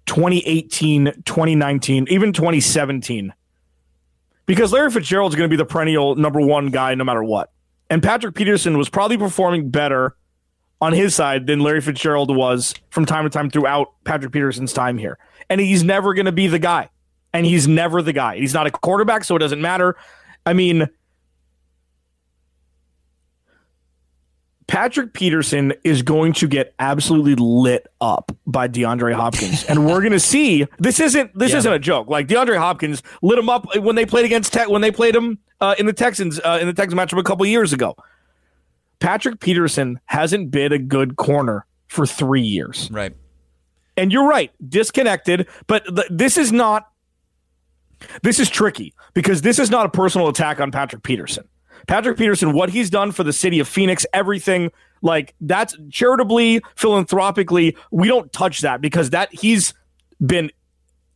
2018, 0.07 1.23
2019, 1.25 2.09
even 2.11 2.33
2017 2.33 3.33
because 4.47 4.73
Larry 4.73 4.91
Fitzgerald 4.91 5.31
is 5.31 5.37
going 5.37 5.49
to 5.49 5.57
be 5.57 5.57
the 5.57 5.65
perennial 5.65 6.17
number 6.17 6.41
one 6.41 6.71
guy 6.71 6.97
no 6.97 7.05
matter 7.05 7.23
what. 7.23 7.53
And 7.91 8.03
Patrick 8.03 8.35
Peterson 8.35 8.77
was 8.77 8.89
probably 8.89 9.17
performing 9.17 9.71
better 9.71 10.17
on 10.81 10.93
his 10.93 11.15
side 11.15 11.47
than 11.47 11.61
Larry 11.61 11.81
Fitzgerald 11.81 12.35
was 12.35 12.75
from 12.91 13.05
time 13.05 13.25
to 13.25 13.31
time 13.31 13.51
throughout 13.51 13.93
Patrick 14.05 14.33
Peterson's 14.33 14.73
time 14.73 14.99
here. 14.99 15.19
And 15.51 15.61
he's 15.61 15.83
never 15.83 16.15
going 16.15 16.27
to 16.27 16.33
be 16.33 16.47
the 16.47 16.59
guy. 16.59 16.91
And 17.33 17.45
he's 17.45 17.67
never 17.67 18.01
the 18.03 18.13
guy. 18.13 18.39
He's 18.39 18.55
not 18.55 18.67
a 18.67 18.71
quarterback, 18.71 19.25
so 19.25 19.37
it 19.37 19.41
doesn't 19.41 19.61
matter. 19.61 19.97
I 20.47 20.53
mean, 20.53 20.89
Patrick 24.67 25.15
Peterson 25.15 25.73
is 25.83 26.03
going 26.03 26.35
to 26.35 26.47
get 26.47 26.75
absolutely 26.79 27.35
lit 27.35 27.87
up 28.01 28.33
by 28.47 28.69
DeAndre 28.69 29.15
Hopkins, 29.15 29.65
and 29.65 29.87
we're 29.87 30.01
going 30.01 30.13
to 30.13 30.21
see. 30.21 30.67
This 30.79 31.01
isn't 31.01 31.37
this 31.37 31.53
yeah. 31.53 31.59
isn't 31.59 31.73
a 31.73 31.79
joke. 31.79 32.09
Like 32.09 32.29
DeAndre 32.29 32.59
Hopkins 32.59 33.03
lit 33.23 33.39
him 33.39 33.49
up 33.49 33.67
when 33.79 33.97
they 33.97 34.07
played 34.07 34.27
against 34.27 34.53
Tech 34.53 34.69
when 34.69 34.83
they 34.83 34.91
played 34.91 35.17
him 35.17 35.39
uh, 35.61 35.75
in 35.79 35.87
the 35.87 35.93
Texans 35.93 36.41
uh, 36.45 36.59
in 36.61 36.67
the 36.67 36.73
Texans 36.73 37.01
matchup 37.01 37.19
a 37.19 37.23
couple 37.23 37.45
years 37.47 37.73
ago. 37.73 37.97
Patrick 39.01 39.41
Peterson 39.41 40.01
hasn't 40.07 40.51
been 40.51 40.73
a 40.73 40.79
good 40.79 41.17
corner 41.17 41.67
for 41.87 42.07
three 42.07 42.43
years. 42.43 42.89
Right. 42.91 43.15
And 43.97 44.13
you're 44.13 44.27
right, 44.27 44.53
disconnected. 44.69 45.49
But 45.67 45.85
th- 45.87 46.09
this 46.11 46.37
is 46.37 46.53
not. 46.53 46.89
This 48.23 48.39
is 48.39 48.49
tricky 48.49 48.95
because 49.13 49.43
this 49.43 49.59
is 49.59 49.71
not 49.71 49.87
a 49.87 49.89
personal 49.89 50.29
attack 50.29 50.61
on 50.61 50.71
Patrick 50.71 51.03
Peterson. 51.03 51.49
Patrick 51.89 52.17
Peterson, 52.17 52.53
what 52.53 52.71
he's 52.71 52.91
done 52.91 53.11
for 53.11 53.25
the 53.25 53.33
city 53.33 53.59
of 53.59 53.67
Phoenix, 53.67 54.07
everything 54.13 54.71
like 55.03 55.35
that's 55.41 55.77
charitably, 55.91 56.61
philanthropically, 56.77 57.77
we 57.91 58.07
don't 58.07 58.33
touch 58.33 58.61
that 58.61 58.81
because 58.81 59.11
that 59.11 59.33
he's 59.33 59.75
been 60.25 60.51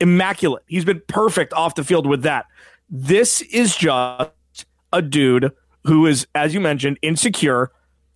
immaculate. 0.00 0.64
He's 0.66 0.84
been 0.84 1.02
perfect 1.06 1.52
off 1.52 1.74
the 1.74 1.84
field 1.84 2.06
with 2.06 2.22
that. 2.22 2.46
This 2.94 3.40
is 3.40 3.74
just 3.74 4.30
a 4.92 5.00
dude 5.00 5.52
who 5.84 6.06
is, 6.06 6.26
as 6.34 6.52
you 6.52 6.60
mentioned, 6.60 6.98
insecure. 7.00 7.72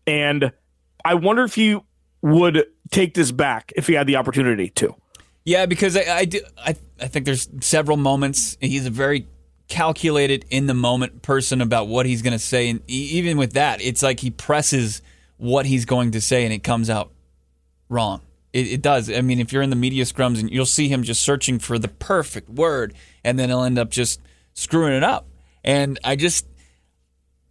And 0.07 0.53
I 1.03 1.15
wonder 1.15 1.45
if 1.45 1.55
he 1.55 1.81
would 2.21 2.67
take 2.91 3.15
this 3.15 3.33
back 3.33 3.73
if 3.75 3.87
he 3.87 3.95
had 3.95 4.07
the 4.07 4.17
opportunity 4.17 4.69
to. 4.71 4.95
Yeah, 5.47 5.65
because 5.65 5.97
I, 5.97 6.19
I 6.19 6.25
do. 6.27 6.41
I, 6.59 6.77
I 7.01 7.07
think 7.07 7.25
there's 7.25 7.49
several 7.61 7.97
moments. 7.97 8.59
He's 8.61 8.85
a 8.85 8.91
very 8.91 9.27
calculated 9.69 10.45
in 10.51 10.67
the 10.67 10.75
moment 10.75 11.23
person 11.23 11.61
about 11.61 11.89
what 11.89 12.05
he's 12.05 12.21
going 12.21 12.33
to 12.33 12.39
say, 12.39 12.69
and 12.69 12.81
even 12.89 13.39
with 13.39 13.55
that, 13.55 13.81
it's 13.81 14.03
like 14.03 14.21
he 14.21 14.31
presses 14.31 15.03
what 15.37 15.65
he's 15.65 15.85
going 15.85 16.11
to 16.13 16.21
say, 16.21 16.45
and 16.45 16.53
it 16.53 16.65
comes 16.65 16.91
out 16.91 17.13
wrong. 17.89 18.23
It, 18.53 18.67
it, 18.73 18.83
does. 18.83 19.11
I 19.11 19.21
mean, 19.21 19.39
if 19.39 19.53
you're 19.53 19.63
in 19.63 19.71
the 19.71 19.77
media 19.77 20.05
scrums, 20.05 20.41
and 20.41 20.51
you'll 20.51 20.67
see 20.67 20.89
him 20.89 21.05
just 21.05 21.23
searching 21.23 21.61
for 21.61 21.79
the 21.79 21.89
perfect 21.89 22.51
word, 22.51 22.95
and 23.23 23.39
then 23.39 23.49
he'll 23.49 23.63
end 23.63 23.79
up 23.79 23.91
just 23.91 24.21
screwing 24.57 24.95
it 24.95 25.05
up. 25.05 25.29
And 25.63 26.01
I 26.03 26.17
just, 26.17 26.47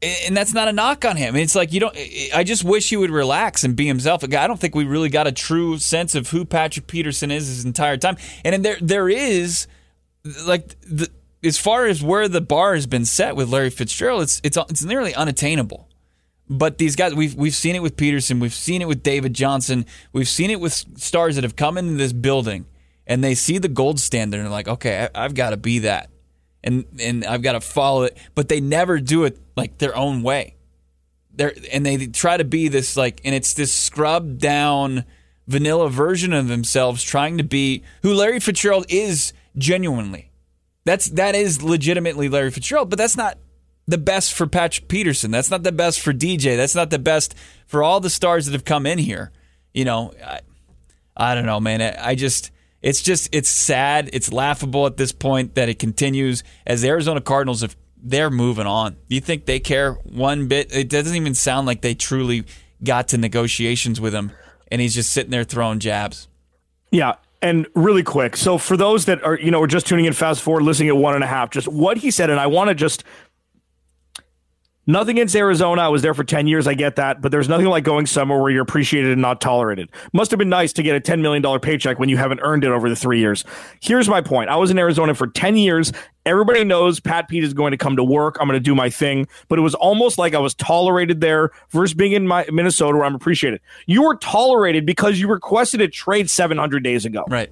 and 0.01 0.35
that's 0.35 0.53
not 0.53 0.67
a 0.67 0.73
knock 0.73 1.05
on 1.05 1.15
him. 1.15 1.35
It's 1.35 1.55
like 1.55 1.71
you 1.71 1.79
don't. 1.79 1.95
I 2.33 2.43
just 2.43 2.63
wish 2.63 2.89
he 2.89 2.97
would 2.97 3.11
relax 3.11 3.63
and 3.63 3.75
be 3.75 3.87
himself. 3.87 4.23
I 4.23 4.47
don't 4.47 4.59
think 4.59 4.75
we 4.75 4.83
really 4.83 5.09
got 5.09 5.27
a 5.27 5.31
true 5.31 5.77
sense 5.77 6.15
of 6.15 6.29
who 6.29 6.45
Patrick 6.45 6.87
Peterson 6.87 7.31
is 7.31 7.47
his 7.47 7.65
entire 7.65 7.97
time. 7.97 8.17
And 8.43 8.63
there, 8.63 8.77
there 8.81 9.09
is 9.09 9.67
like 10.45 10.79
the 10.81 11.09
as 11.43 11.57
far 11.57 11.85
as 11.85 12.03
where 12.03 12.27
the 12.27 12.41
bar 12.41 12.75
has 12.75 12.87
been 12.87 13.05
set 13.05 13.35
with 13.35 13.49
Larry 13.49 13.69
Fitzgerald, 13.69 14.23
it's 14.23 14.41
it's 14.43 14.57
it's 14.69 14.83
nearly 14.83 15.13
unattainable. 15.15 15.89
But 16.47 16.77
these 16.77 16.95
guys, 16.95 17.15
we've 17.15 17.35
we've 17.35 17.55
seen 17.55 17.75
it 17.75 17.81
with 17.81 17.97
Peterson, 17.97 18.39
we've 18.39 18.53
seen 18.53 18.81
it 18.81 18.87
with 18.87 19.03
David 19.03 19.33
Johnson, 19.33 19.85
we've 20.13 20.29
seen 20.29 20.51
it 20.51 20.59
with 20.59 20.73
stars 20.97 21.35
that 21.35 21.43
have 21.43 21.55
come 21.55 21.77
into 21.77 21.93
this 21.93 22.13
building 22.13 22.65
and 23.07 23.23
they 23.23 23.35
see 23.35 23.57
the 23.57 23.67
gold 23.67 23.99
standard 23.99 24.37
and 24.37 24.45
they're 24.45 24.51
like, 24.51 24.67
okay, 24.67 25.07
I've 25.13 25.35
got 25.35 25.51
to 25.51 25.57
be 25.57 25.79
that 25.79 26.09
and 26.65 26.85
and 26.99 27.23
I've 27.23 27.41
got 27.41 27.53
to 27.53 27.61
follow 27.61 28.03
it, 28.03 28.17
but 28.33 28.49
they 28.49 28.59
never 28.59 28.99
do 28.99 29.23
it 29.23 29.39
like 29.55 29.77
their 29.77 29.95
own 29.95 30.23
way. 30.23 30.55
They're, 31.33 31.53
and 31.71 31.85
they 31.85 32.07
try 32.07 32.37
to 32.37 32.43
be 32.43 32.67
this 32.67 32.97
like, 32.97 33.21
and 33.23 33.35
it's 33.35 33.53
this 33.53 33.71
scrubbed 33.71 34.39
down 34.39 35.05
vanilla 35.47 35.89
version 35.89 36.33
of 36.33 36.47
themselves, 36.47 37.03
trying 37.03 37.37
to 37.37 37.43
be 37.43 37.83
who 38.01 38.13
Larry 38.13 38.39
Fitzgerald 38.39 38.85
is 38.89 39.31
genuinely. 39.57 40.31
That's 40.85 41.07
that 41.11 41.35
is 41.35 41.61
legitimately 41.61 42.29
Larry 42.29 42.51
Fitzgerald, 42.51 42.89
but 42.89 42.97
that's 42.97 43.17
not 43.17 43.37
the 43.87 43.97
best 43.97 44.33
for 44.33 44.47
Patrick 44.47 44.87
Peterson. 44.87 45.31
That's 45.31 45.51
not 45.51 45.63
the 45.63 45.71
best 45.71 45.99
for 45.99 46.13
DJ. 46.13 46.57
That's 46.57 46.75
not 46.75 46.89
the 46.89 46.99
best 46.99 47.35
for 47.67 47.83
all 47.83 47.99
the 47.99 48.09
stars 48.09 48.45
that 48.45 48.53
have 48.53 48.65
come 48.65 48.85
in 48.85 48.97
here. 48.97 49.31
You 49.73 49.85
know, 49.85 50.13
I, 50.25 50.39
I 51.15 51.35
don't 51.35 51.45
know, 51.45 51.59
man. 51.59 51.81
I, 51.81 52.09
I 52.09 52.15
just 52.15 52.51
it's 52.85 53.01
just 53.01 53.29
it's 53.31 53.49
sad. 53.49 54.11
It's 54.13 54.31
laughable 54.31 54.85
at 54.85 54.95
this 54.95 55.11
point 55.11 55.55
that 55.55 55.69
it 55.69 55.79
continues 55.79 56.43
as 56.67 56.83
the 56.83 56.89
Arizona 56.89 57.19
Cardinals 57.19 57.61
have 57.61 57.75
they're 57.97 58.29
moving 58.29 58.67
on. 58.67 58.93
Do 59.09 59.15
you 59.15 59.21
think 59.21 59.47
they 59.47 59.59
care 59.59 59.93
one 59.93 60.47
bit? 60.47 60.71
It 60.71 60.87
doesn't 60.87 61.15
even 61.15 61.33
sound 61.33 61.65
like 61.65 61.81
they 61.81 61.95
truly 61.95 62.45
got 62.83 63.07
to 63.07 63.17
negotiations 63.17 63.99
with 63.99 64.13
him, 64.13 64.31
and 64.71 64.81
he's 64.81 64.93
just 64.93 65.11
sitting 65.11 65.31
there 65.31 65.43
throwing 65.43 65.79
jabs. 65.79 66.27
Yeah, 66.91 67.15
and 67.41 67.65
really 67.73 68.03
quick. 68.03 68.37
So 68.37 68.59
for 68.59 68.77
those 68.77 69.05
that 69.05 69.23
are 69.23 69.35
you 69.39 69.49
know 69.49 69.61
we're 69.61 69.65
just 69.65 69.87
tuning 69.87 70.05
in, 70.05 70.13
fast 70.13 70.43
forward, 70.43 70.61
listening 70.61 70.89
at 70.89 70.97
one 70.97 71.15
and 71.15 71.23
a 71.23 71.27
half, 71.27 71.49
just 71.49 71.67
what 71.67 71.97
he 71.97 72.11
said, 72.11 72.29
and 72.29 72.39
I 72.39 72.45
want 72.45 72.67
to 72.67 72.75
just 72.75 73.03
Nothing 74.87 75.17
against 75.17 75.35
Arizona. 75.35 75.81
I 75.81 75.87
was 75.87 76.01
there 76.01 76.13
for 76.13 76.23
10 76.23 76.47
years. 76.47 76.67
I 76.67 76.75
get 76.75 76.95
that. 76.97 77.21
But 77.21 77.31
there's 77.31 77.49
nothing 77.49 77.65
like 77.67 77.83
going 77.83 78.05
somewhere 78.05 78.39
where 78.39 78.51
you're 78.51 78.63
appreciated 78.63 79.11
and 79.11 79.21
not 79.21 79.41
tolerated. 79.41 79.89
Must 80.13 80.31
have 80.31 80.37
been 80.37 80.49
nice 80.49 80.73
to 80.73 80.83
get 80.83 80.95
a 80.95 80.99
$10 80.99 81.21
million 81.21 81.59
paycheck 81.59 81.97
when 81.97 82.09
you 82.09 82.17
haven't 82.17 82.39
earned 82.41 82.63
it 82.63 82.71
over 82.71 82.87
the 82.87 82.95
three 82.95 83.19
years. 83.19 83.43
Here's 83.81 84.07
my 84.07 84.21
point 84.21 84.49
I 84.49 84.57
was 84.57 84.69
in 84.71 84.77
Arizona 84.77 85.15
for 85.15 85.27
10 85.27 85.57
years. 85.57 85.91
Everybody 86.25 86.63
knows 86.63 86.99
Pat 86.99 87.27
Pete 87.27 87.43
is 87.43 87.53
going 87.53 87.71
to 87.71 87.77
come 87.77 87.95
to 87.97 88.03
work. 88.03 88.37
I'm 88.39 88.47
going 88.47 88.57
to 88.57 88.63
do 88.63 88.73
my 88.73 88.89
thing. 88.89 89.27
But 89.47 89.59
it 89.59 89.61
was 89.61 89.75
almost 89.75 90.17
like 90.17 90.33
I 90.33 90.39
was 90.39 90.53
tolerated 90.55 91.21
there 91.21 91.51
versus 91.69 91.93
being 91.93 92.13
in 92.13 92.27
my, 92.27 92.45
Minnesota 92.51 92.97
where 92.97 93.05
I'm 93.05 93.15
appreciated. 93.15 93.61
You 93.85 94.03
were 94.03 94.15
tolerated 94.15 94.85
because 94.85 95.19
you 95.19 95.27
requested 95.27 95.81
a 95.81 95.87
trade 95.87 96.29
700 96.29 96.83
days 96.83 97.05
ago. 97.05 97.25
Right 97.27 97.51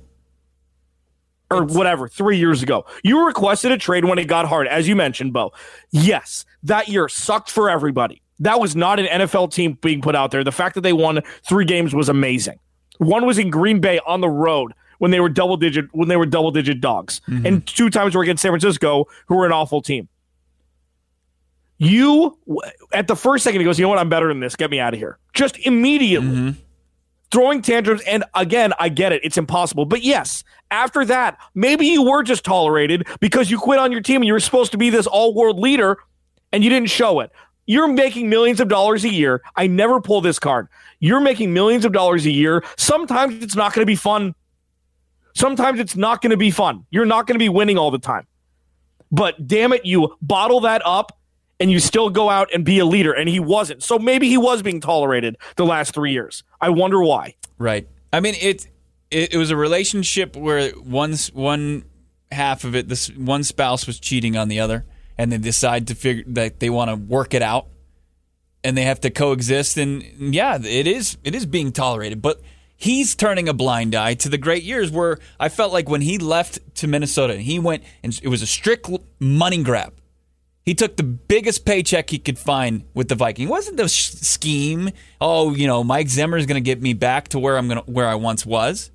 or 1.54 1.64
whatever, 1.64 2.08
three 2.08 2.38
years 2.38 2.64
ago. 2.64 2.86
You 3.04 3.28
requested 3.28 3.72
a 3.72 3.78
trade 3.78 4.06
when 4.06 4.18
it 4.18 4.26
got 4.26 4.48
hard, 4.48 4.68
as 4.68 4.88
you 4.88 4.96
mentioned, 4.96 5.34
Bo. 5.34 5.54
Yes, 5.92 6.46
that 6.64 6.88
year 6.88 7.08
sucked 7.08 7.52
for 7.52 7.70
everybody. 7.70 8.22
That 8.40 8.60
was 8.60 8.76
not 8.76 9.00
an 9.00 9.06
NFL 9.06 9.54
team 9.54 9.78
being 9.82 10.02
put 10.02 10.16
out 10.16 10.32
there. 10.32 10.44
The 10.44 10.52
fact 10.52 10.76
that 10.76 10.82
they 10.82 10.94
won 10.94 11.22
three 11.48 11.66
games 11.66 11.94
was 11.94 12.10
amazing. 12.10 12.60
One 12.98 13.26
was 13.26 13.38
in 13.38 13.50
Green 13.50 13.80
Bay 13.80 14.00
on 14.06 14.22
the 14.22 14.30
road 14.30 14.74
when 15.00 15.12
they 15.12 15.20
were 15.20 15.30
double 15.30 15.58
digit 15.58 15.86
when 15.94 16.08
they 16.08 16.18
were 16.18 16.26
double 16.26 16.52
digit 16.52 16.80
dogs, 16.80 17.22
mm-hmm. 17.28 17.46
and 17.46 17.68
two 17.68 17.90
times 17.90 18.16
were 18.16 18.24
against 18.24 18.42
San 18.42 18.52
Francisco, 18.52 19.06
who 19.28 19.36
were 19.36 19.46
an 19.46 19.52
awful 19.52 19.82
team. 19.82 20.08
You 21.78 22.38
at 22.94 23.08
the 23.08 23.16
first 23.16 23.44
second 23.44 23.60
he 23.60 23.66
goes, 23.66 23.78
you 23.78 23.84
know 23.84 23.90
what? 23.90 24.00
I'm 24.00 24.10
better 24.10 24.28
than 24.28 24.40
this. 24.40 24.56
Get 24.56 24.72
me 24.72 24.80
out 24.80 24.94
of 24.94 25.00
here. 25.00 25.18
Just 25.34 25.58
immediately. 25.60 26.28
Mm-hmm 26.28 26.60
throwing 27.34 27.64
tantrums. 27.64 28.02
And 28.04 28.24
again, 28.36 28.74
I 28.80 28.90
get 28.90 29.12
it. 29.12 29.20
It's 29.24 29.38
impossible. 29.40 29.86
But 29.86 30.04
yes, 30.04 30.44
after 30.70 31.04
that, 31.06 31.40
maybe 31.56 31.88
you 31.88 32.04
were 32.04 32.22
just 32.22 32.46
tolerated 32.46 33.08
because 33.20 33.50
you 33.50 33.58
quit 33.58 33.80
on 33.80 33.92
your 33.92 34.02
team 34.02 34.18
and 34.18 34.28
you 34.28 34.34
were 34.34 34.40
supposed 34.40 34.72
to 34.74 34.78
be 34.78 34.92
this 34.92 35.08
all 35.08 35.34
world 35.34 35.58
leader 35.58 35.98
and 36.54 36.64
you 36.64 36.70
didn't 36.70 36.90
show 36.90 37.20
it. 37.20 37.32
You're 37.66 37.88
making 37.88 38.30
millions 38.30 38.60
of 38.62 38.70
dollars 38.70 39.04
a 39.04 39.10
year. 39.10 39.42
I 39.56 39.68
never 39.68 40.00
pull 40.00 40.22
this 40.22 40.40
card. 40.40 40.68
You're 41.00 41.20
making 41.20 41.54
millions 41.54 41.84
of 41.84 41.92
dollars 41.92 42.26
a 42.26 42.32
year. 42.32 42.64
Sometimes 42.78 43.44
it's 43.44 43.56
not 43.56 43.74
going 43.74 43.82
to 43.82 43.86
be 43.86 43.96
fun. 43.96 44.36
Sometimes 45.34 45.80
it's 45.80 45.96
not 45.96 46.22
going 46.22 46.32
to 46.32 46.38
be 46.38 46.52
fun. 46.52 46.86
You're 46.92 47.06
not 47.06 47.28
going 47.28 47.36
to 47.36 47.44
be 47.44 47.50
winning 47.50 47.78
all 47.78 47.92
the 47.92 48.00
time. 48.00 48.28
But 49.12 49.48
damn 49.48 49.74
it, 49.74 49.86
you 49.86 50.16
bottle 50.22 50.62
that 50.62 50.82
up 50.86 51.18
and 51.60 51.72
you 51.72 51.80
still 51.80 52.10
go 52.10 52.30
out 52.30 52.50
and 52.54 52.66
be 52.66 52.80
a 52.80 52.86
leader. 52.86 53.14
And 53.14 53.30
he 53.30 53.40
wasn't. 53.40 53.82
So 53.82 53.98
maybe 53.98 54.28
he 54.28 54.38
was 54.38 54.62
being 54.62 54.82
tolerated 54.82 55.38
the 55.56 55.66
last 55.66 55.94
three 55.94 56.12
years. 56.12 56.44
I 56.62 56.70
wonder 56.70 57.02
why. 57.02 57.36
Right. 57.58 57.88
I 58.12 58.20
mean, 58.20 58.36
it 58.40 58.68
it, 59.10 59.34
it 59.34 59.38
was 59.38 59.52
a 59.52 59.56
relationship 59.56 60.36
where 60.36 60.72
one 60.72 61.16
one 61.34 61.86
half 62.32 62.64
of 62.64 62.76
it, 62.76 62.90
this 62.90 63.10
one 63.10 63.44
spouse 63.44 63.88
was 63.88 64.00
cheating 64.00 64.36
on 64.36 64.50
the 64.50 64.60
other, 64.60 64.86
and 65.18 65.32
they 65.32 65.38
decide 65.38 65.88
to 65.88 65.96
figure 65.96 66.24
that 66.28 66.60
they 66.60 66.70
want 66.70 66.90
to 66.90 66.96
work 66.96 67.34
it 67.34 67.42
out, 67.42 67.68
and 68.64 68.78
they 68.78 68.84
have 68.84 69.02
to 69.02 69.10
coexist. 69.10 69.78
And 69.78 70.34
yeah, 70.34 70.58
it 70.58 70.88
is 70.88 71.18
it 71.24 71.36
is 71.36 71.46
being 71.46 71.72
tolerated, 71.72 72.22
but 72.22 72.42
he's 72.76 73.16
turning 73.16 73.48
a 73.48 73.54
blind 73.54 73.96
eye 73.96 74.14
to 74.16 74.30
the 74.30 74.38
great 74.38 74.64
years 74.64 74.92
where 74.92 75.18
I 75.40 75.50
felt 75.50 75.72
like 75.72 75.90
when 75.90 76.02
he 76.02 76.18
left 76.18 76.60
to 76.76 76.88
Minnesota, 76.88 77.38
he 77.38 77.60
went 77.60 77.84
and 78.04 78.20
it 78.22 78.28
was 78.28 78.42
a 78.42 78.48
strict 78.48 78.90
money 79.20 79.64
grab. 79.64 79.94
He 80.66 80.74
took 80.74 80.96
the 80.96 81.04
biggest 81.04 81.66
paycheck 81.66 82.10
he 82.10 82.20
could 82.20 82.40
find 82.40 82.86
with 82.94 83.10
the 83.10 83.16
Viking. 83.16 83.48
It 83.48 83.52
wasn't 83.52 83.76
the 83.76 83.90
sh- 83.90 84.12
scheme? 84.12 84.92
Oh, 85.20 85.54
you 85.54 85.68
know, 85.68 85.84
Mike 85.84 86.08
Zimmer 86.08 86.38
is 86.38 86.46
going 86.46 86.62
to 86.62 86.66
get 86.66 86.82
me 86.82 86.94
back 86.94 87.28
to 87.30 87.40
where 87.40 87.58
I'm 87.58 87.68
going 87.68 87.82
where 87.82 88.08
I 88.08 88.16
once 88.16 88.46
was. 88.46 88.90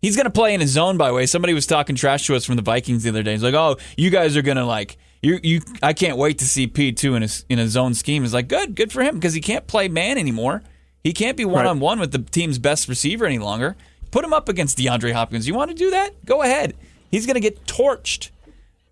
He's 0.00 0.14
going 0.14 0.26
to 0.26 0.30
play 0.30 0.54
in 0.54 0.60
his 0.60 0.70
zone. 0.70 0.96
By 0.96 1.08
the 1.08 1.14
way, 1.14 1.26
somebody 1.26 1.54
was 1.54 1.66
talking 1.66 1.96
trash 1.96 2.26
to 2.26 2.36
us 2.36 2.44
from 2.44 2.54
the 2.54 2.62
Vikings 2.62 3.02
the 3.02 3.08
other 3.08 3.24
day. 3.24 3.32
He's 3.32 3.42
like, 3.42 3.54
"Oh, 3.54 3.78
you 3.96 4.10
guys 4.10 4.36
are 4.36 4.42
going 4.42 4.58
to 4.58 4.64
like 4.64 4.96
you 5.22 5.40
you. 5.42 5.60
I 5.82 5.92
can't 5.92 6.16
wait 6.16 6.38
to 6.38 6.44
see 6.44 6.66
P 6.66 6.92
two 6.92 7.14
in 7.14 7.22
a 7.22 7.28
in 7.48 7.58
a 7.58 7.68
zone 7.68 7.94
scheme." 7.94 8.24
It's 8.24 8.34
like 8.34 8.48
good, 8.48 8.74
good 8.74 8.92
for 8.92 9.02
him 9.02 9.16
because 9.16 9.34
he 9.34 9.40
can't 9.40 9.66
play 9.66 9.88
man 9.88 10.18
anymore. 10.18 10.62
He 11.02 11.12
can't 11.12 11.36
be 11.36 11.44
one 11.44 11.66
on 11.66 11.80
one 11.80 12.00
with 12.00 12.12
the 12.12 12.18
team's 12.18 12.58
best 12.58 12.88
receiver 12.88 13.24
any 13.24 13.38
longer. 13.38 13.76
Put 14.10 14.24
him 14.24 14.32
up 14.32 14.48
against 14.48 14.78
DeAndre 14.78 15.12
Hopkins. 15.12 15.46
You 15.46 15.54
want 15.54 15.70
to 15.70 15.74
do 15.74 15.90
that? 15.90 16.24
Go 16.24 16.42
ahead. 16.42 16.74
He's 17.10 17.26
going 17.26 17.34
to 17.34 17.40
get 17.40 17.66
torched. 17.66 18.30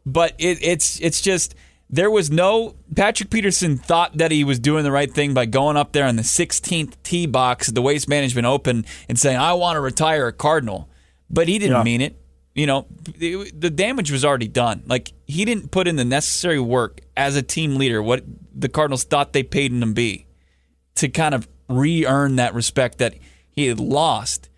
But 0.04 0.34
it, 0.38 0.58
it's 0.62 1.00
it's 1.00 1.20
just 1.20 1.54
there 1.90 2.10
was 2.10 2.30
no 2.30 2.74
Patrick 2.94 3.30
Peterson 3.30 3.76
thought 3.76 4.16
that 4.18 4.30
he 4.30 4.44
was 4.44 4.58
doing 4.58 4.84
the 4.84 4.92
right 4.92 5.12
thing 5.12 5.34
by 5.34 5.46
going 5.46 5.76
up 5.76 5.92
there 5.92 6.06
in 6.06 6.16
the 6.16 6.22
16th 6.22 6.94
tee 7.02 7.26
box 7.26 7.68
at 7.68 7.74
the 7.74 7.82
Waste 7.82 8.08
Management 8.08 8.46
Open 8.46 8.84
and 9.08 9.18
saying, 9.18 9.36
"I 9.36 9.52
want 9.54 9.76
to 9.76 9.80
retire 9.80 10.26
a 10.28 10.32
Cardinal," 10.32 10.88
but 11.28 11.48
he 11.48 11.58
didn't 11.58 11.76
yeah. 11.78 11.82
mean 11.82 12.00
it. 12.00 12.16
You 12.56 12.66
know, 12.66 12.86
the 13.18 13.70
damage 13.70 14.10
was 14.10 14.24
already 14.24 14.48
done. 14.48 14.82
Like 14.86 15.12
he 15.26 15.44
didn't 15.44 15.70
put 15.70 15.86
in 15.86 15.96
the 15.96 16.06
necessary 16.06 16.58
work 16.58 17.02
as 17.14 17.36
a 17.36 17.42
team 17.42 17.76
leader. 17.76 18.02
What 18.02 18.24
the 18.54 18.70
Cardinals 18.70 19.04
thought 19.04 19.34
they 19.34 19.42
paid 19.42 19.72
him 19.72 19.80
to 19.80 19.86
be 19.88 20.26
to 20.94 21.08
kind 21.08 21.34
of 21.34 21.46
re-earn 21.68 22.36
that 22.36 22.54
respect 22.54 22.96
that 22.98 23.14
he 23.50 23.66
had 23.66 23.78
lost 23.78 24.48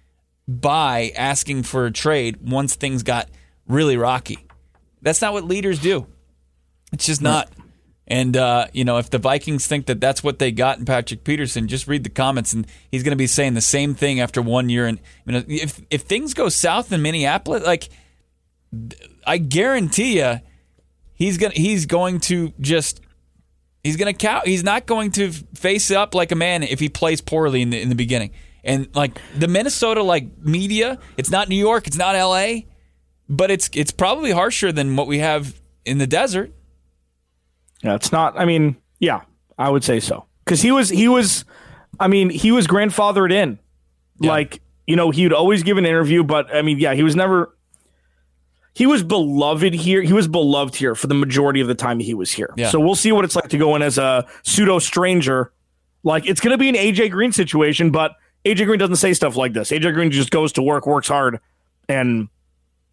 by 0.47 1.13
asking 1.17 1.65
for 1.65 1.87
a 1.87 1.91
trade 1.91 2.39
once 2.41 2.77
things 2.77 3.03
got 3.03 3.29
really 3.67 3.97
rocky. 3.97 4.47
That's 5.03 5.21
not 5.21 5.33
what 5.33 5.45
leaders 5.45 5.81
do. 5.81 6.07
It's 6.93 7.07
just 7.07 7.21
not. 7.21 7.51
And 8.11 8.39
uh, 8.39 8.69
you 8.73 8.85
know, 8.85 8.97
if 8.97 9.11
the 9.11 9.19
Vikings 9.19 9.67
think 9.67 9.87
that 9.87 10.01
that's 10.01 10.25
what 10.25 10.39
they 10.39 10.51
got 10.51 10.79
in 10.79 10.87
Patrick 10.87 11.25
Peterson, 11.25 11.69
just 11.69 11.87
read 11.87 12.05
the 12.05 12.11
comments, 12.11 12.55
and 12.55 12.67
he's 12.91 13.03
going 13.03 13.13
to 13.13 13.17
be 13.17 13.27
saying 13.27 13.53
the 13.53 13.61
same 13.61 13.95
thing 13.95 14.19
after 14.19 14.41
one 14.41 14.71
year. 14.71 14.87
And 14.87 14.99
you 15.27 15.33
know, 15.35 15.45
if 15.47 15.81
if 15.91 16.03
things 16.03 16.33
go 16.33 16.49
south 16.49 16.91
in 16.91 17.03
Minneapolis, 17.03 17.65
like 17.65 17.91
I 19.27 19.37
guarantee 19.37 20.21
you, 20.21 20.41
he's 21.13 21.37
gonna 21.37 21.53
he's 21.55 21.85
going 21.85 22.21
to 22.21 22.55
just 22.61 23.03
he's 23.85 23.97
gonna 23.97 24.15
cow. 24.15 24.41
He's 24.43 24.65
not 24.65 24.87
going 24.87 25.13
to 25.13 25.31
face 25.31 25.91
up 25.91 26.15
like 26.15 26.33
a 26.33 26.37
man 26.37 26.63
if 26.63 26.81
he 26.81 26.89
plays 26.89 27.21
poorly 27.21 27.61
in 27.61 27.69
the 27.69 27.81
in 27.81 27.91
the 27.91 27.95
beginning. 27.95 28.31
And 28.65 28.89
like 28.97 29.21
the 29.37 29.49
Minnesota 29.49 30.03
like 30.03 30.39
media, 30.39 30.99
it's 31.19 31.31
not 31.31 31.51
New 31.51 31.57
York, 31.57 31.87
it's 31.87 31.99
not 31.99 32.17
L.A., 32.17 32.67
but 33.29 33.51
it's 33.51 33.69
it's 33.75 33.91
probably 33.91 34.31
harsher 34.31 34.73
than 34.73 34.97
what 34.97 35.07
we 35.07 35.19
have 35.19 35.61
in 35.85 35.99
the 35.99 36.07
desert. 36.07 36.55
Yeah, 37.83 37.95
it's 37.95 38.13
not. 38.13 38.39
I 38.39 38.45
mean, 38.45 38.77
yeah, 38.99 39.23
I 39.59 39.71
would 39.71 39.85
say 39.85 40.01
so 40.01 40.27
because 40.45 40.63
he 40.63 40.73
was 40.73 40.89
he 40.89 41.09
was. 41.09 41.45
I 42.01 42.07
mean, 42.07 42.31
he 42.31 42.53
was 42.53 42.67
grandfathered 42.67 43.33
in. 43.33 43.59
Yeah. 44.21 44.31
Like 44.31 44.61
You 44.87 44.97
know, 44.97 45.11
he 45.11 45.25
would 45.25 45.33
always 45.35 45.63
give 45.63 45.77
an 45.77 45.85
interview, 45.85 46.25
but 46.25 46.55
I 46.55 46.63
mean, 46.63 46.79
yeah, 46.79 46.95
he 46.95 47.03
was 47.03 47.15
never. 47.15 47.55
He 48.75 48.87
was 48.87 49.03
beloved 49.03 49.75
here. 49.75 50.01
He 50.03 50.13
was 50.13 50.29
beloved 50.29 50.75
here 50.77 50.95
for 50.95 51.09
the 51.09 51.15
majority 51.15 51.61
of 51.61 51.69
the 51.69 51.75
time 51.75 51.99
he 51.99 52.15
was 52.15 52.33
here. 52.33 52.55
Yeah. 52.57 52.71
So 52.71 52.81
we'll 52.81 52.95
see 52.95 53.13
what 53.13 53.25
it's 53.25 53.37
like 53.37 53.49
to 53.49 53.59
go 53.59 53.75
in 53.77 53.83
as 53.83 53.99
a 53.99 54.27
pseudo 54.45 54.79
stranger. 54.79 55.53
Like 56.05 56.27
it's 56.27 56.41
going 56.41 56.53
to 56.53 56.59
be 56.59 56.69
an 56.69 56.75
AJ 56.75 57.11
Green 57.11 57.33
situation, 57.33 57.91
but 57.91 58.13
AJ 58.45 58.67
Green 58.67 58.79
doesn't 58.79 58.97
say 58.97 59.13
stuff 59.13 59.37
like 59.37 59.53
this. 59.53 59.71
AJ 59.71 59.95
Green 59.95 60.11
just 60.11 60.31
goes 60.31 60.53
to 60.53 60.63
work, 60.63 60.87
works 60.87 61.09
hard, 61.09 61.41
and 61.89 62.29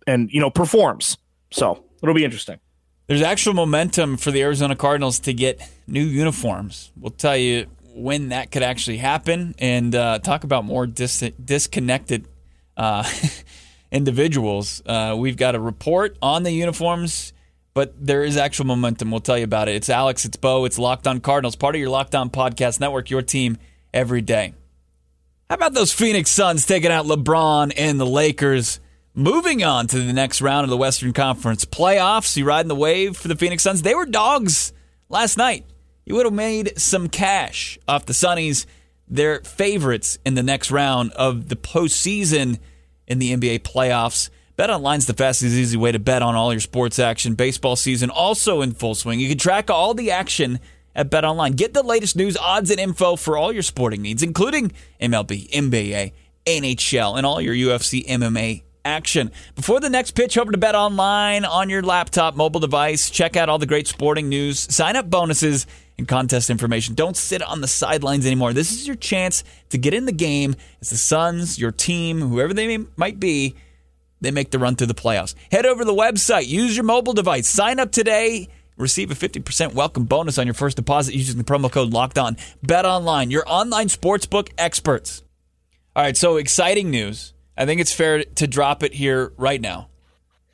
and 0.05 0.29
you 0.31 0.41
know 0.41 0.49
performs. 0.49 1.17
So 1.51 1.85
it'll 2.01 2.15
be 2.15 2.25
interesting. 2.25 2.59
There's 3.07 3.21
actual 3.21 3.53
momentum 3.53 4.17
for 4.17 4.31
the 4.31 4.41
Arizona 4.41 4.75
Cardinals 4.75 5.19
to 5.19 5.33
get 5.33 5.61
new 5.85 6.03
uniforms. 6.03 6.91
We'll 6.99 7.11
tell 7.11 7.37
you 7.37 7.67
when 7.93 8.29
that 8.29 8.51
could 8.51 8.63
actually 8.63 8.97
happen 8.97 9.53
and 9.59 9.93
uh, 9.93 10.19
talk 10.19 10.43
about 10.43 10.65
more 10.65 10.87
dis- 10.87 11.31
disconnected 11.43 12.27
uh, 12.75 13.07
individuals. 13.91 14.81
Uh, 14.87 15.15
we've 15.17 15.37
got 15.37 15.53
a 15.53 15.59
report 15.59 16.17
on 16.19 16.41
the 16.41 16.51
uniforms, 16.51 17.31
but 17.75 17.93
there 18.03 18.23
is 18.23 18.37
actual 18.37 18.65
momentum. 18.65 19.11
We'll 19.11 19.21
tell 19.21 19.37
you 19.37 19.43
about 19.43 19.69
it. 19.69 19.75
It's 19.75 19.89
Alex, 19.89 20.25
it's 20.25 20.37
Bo, 20.37 20.65
it's 20.65 20.79
Locked 20.79 21.05
On 21.05 21.19
Cardinals, 21.19 21.55
part 21.55 21.75
of 21.75 21.79
your 21.79 21.91
Locked 21.91 22.15
On 22.15 22.31
Podcast 22.31 22.79
Network, 22.79 23.11
your 23.11 23.21
team 23.21 23.59
every 23.93 24.21
day. 24.21 24.55
How 25.47 25.57
about 25.57 25.75
those 25.75 25.93
Phoenix 25.93 26.31
Suns 26.31 26.65
taking 26.65 26.89
out 26.89 27.05
LeBron 27.05 27.71
and 27.77 27.99
the 27.99 28.05
Lakers? 28.07 28.79
Moving 29.17 29.63
on 29.63 29.87
to 29.87 29.99
the 29.99 30.11
next 30.11 30.41
round 30.41 30.65
of 30.65 30.69
the 30.69 30.75
Western 30.75 31.13
Conference 31.13 31.63
playoffs. 31.63 32.35
You 32.35 32.43
riding 32.43 32.67
the 32.67 32.75
wave 32.75 33.15
for 33.15 33.29
the 33.29 33.37
Phoenix 33.37 33.63
Suns? 33.63 33.81
They 33.81 33.95
were 33.95 34.05
dogs 34.05 34.73
last 35.07 35.37
night. 35.37 35.65
You 36.05 36.15
would 36.15 36.25
have 36.25 36.33
made 36.33 36.77
some 36.77 37.07
cash 37.07 37.79
off 37.87 38.07
the 38.07 38.11
Sunnies. 38.11 38.65
They're 39.07 39.39
favorites 39.39 40.19
in 40.25 40.33
the 40.33 40.43
next 40.43 40.69
round 40.69 41.13
of 41.13 41.47
the 41.47 41.55
postseason 41.55 42.59
in 43.07 43.19
the 43.19 43.33
NBA 43.33 43.59
playoffs. 43.59 44.29
Bet 44.57 44.69
Online's 44.69 45.05
the 45.05 45.13
fastest, 45.13 45.55
easy 45.55 45.77
way 45.77 45.93
to 45.93 45.99
bet 45.99 46.21
on 46.21 46.35
all 46.35 46.51
your 46.51 46.59
sports 46.59 46.99
action. 46.99 47.35
Baseball 47.35 47.77
season 47.77 48.09
also 48.09 48.61
in 48.61 48.73
full 48.73 48.95
swing. 48.95 49.21
You 49.21 49.29
can 49.29 49.37
track 49.37 49.69
all 49.69 49.93
the 49.93 50.11
action 50.11 50.59
at 50.93 51.09
Bet 51.09 51.23
Online. 51.23 51.53
Get 51.53 51.73
the 51.73 51.83
latest 51.83 52.17
news, 52.17 52.35
odds, 52.35 52.69
and 52.69 52.81
info 52.81 53.15
for 53.15 53.37
all 53.37 53.53
your 53.53 53.63
sporting 53.63 54.01
needs, 54.01 54.21
including 54.23 54.73
MLB, 54.99 55.49
NBA, 55.51 56.11
NHL, 56.45 57.17
and 57.17 57.25
all 57.25 57.39
your 57.39 57.55
UFC 57.55 58.05
MMA 58.05 58.63
action. 58.85 59.31
Before 59.55 59.79
the 59.79 59.89
next 59.89 60.11
pitch, 60.11 60.37
over 60.37 60.51
to 60.51 60.57
Bet 60.57 60.75
Online 60.75 61.43
on 61.43 61.69
your 61.69 61.81
laptop, 61.81 62.35
mobile 62.35 62.59
device. 62.59 63.09
Check 63.09 63.35
out 63.35 63.49
all 63.49 63.57
the 63.57 63.65
great 63.65 63.87
sporting 63.87 64.29
news, 64.29 64.73
sign 64.73 64.95
up 64.95 65.09
bonuses, 65.09 65.67
and 65.97 66.07
contest 66.07 66.49
information. 66.49 66.95
Don't 66.95 67.17
sit 67.17 67.41
on 67.41 67.61
the 67.61 67.67
sidelines 67.67 68.25
anymore. 68.25 68.53
This 68.53 68.71
is 68.71 68.85
your 68.87 68.95
chance 68.95 69.43
to 69.69 69.77
get 69.77 69.93
in 69.93 70.05
the 70.05 70.11
game 70.11 70.55
as 70.81 70.91
the 70.91 70.97
Suns, 70.97 71.59
your 71.59 71.71
team, 71.71 72.21
whoever 72.21 72.53
they 72.53 72.77
may, 72.77 72.85
might 72.95 73.19
be, 73.19 73.55
they 74.21 74.31
make 74.31 74.51
the 74.51 74.59
run 74.59 74.75
through 74.75 74.87
the 74.87 74.93
playoffs. 74.93 75.35
Head 75.51 75.65
over 75.65 75.81
to 75.81 75.85
the 75.85 75.93
website, 75.93 76.47
use 76.47 76.75
your 76.75 76.85
mobile 76.85 77.13
device, 77.13 77.47
sign 77.47 77.79
up 77.79 77.91
today. 77.91 78.47
Receive 78.77 79.09
a 79.09 79.15
50% 79.15 79.73
welcome 79.73 80.03
bonus 80.03 80.37
on 80.37 80.45
your 80.45 80.53
first 80.53 80.75
deposit 80.75 81.15
using 81.15 81.37
the 81.37 81.45
promo 81.45 81.71
code 81.71 81.93
locked 81.93 82.17
on. 82.17 82.35
Bet 82.61 82.85
online, 82.85 83.31
your 83.31 83.45
online 83.47 83.87
sportsbook 83.87 84.49
experts. 84.57 85.23
All 85.95 86.03
right, 86.03 86.17
so 86.17 86.35
exciting 86.35 86.91
news. 86.91 87.34
I 87.57 87.65
think 87.65 87.81
it's 87.81 87.93
fair 87.93 88.23
to 88.23 88.47
drop 88.47 88.83
it 88.83 88.93
here 88.93 89.33
right 89.37 89.61
now. 89.61 89.89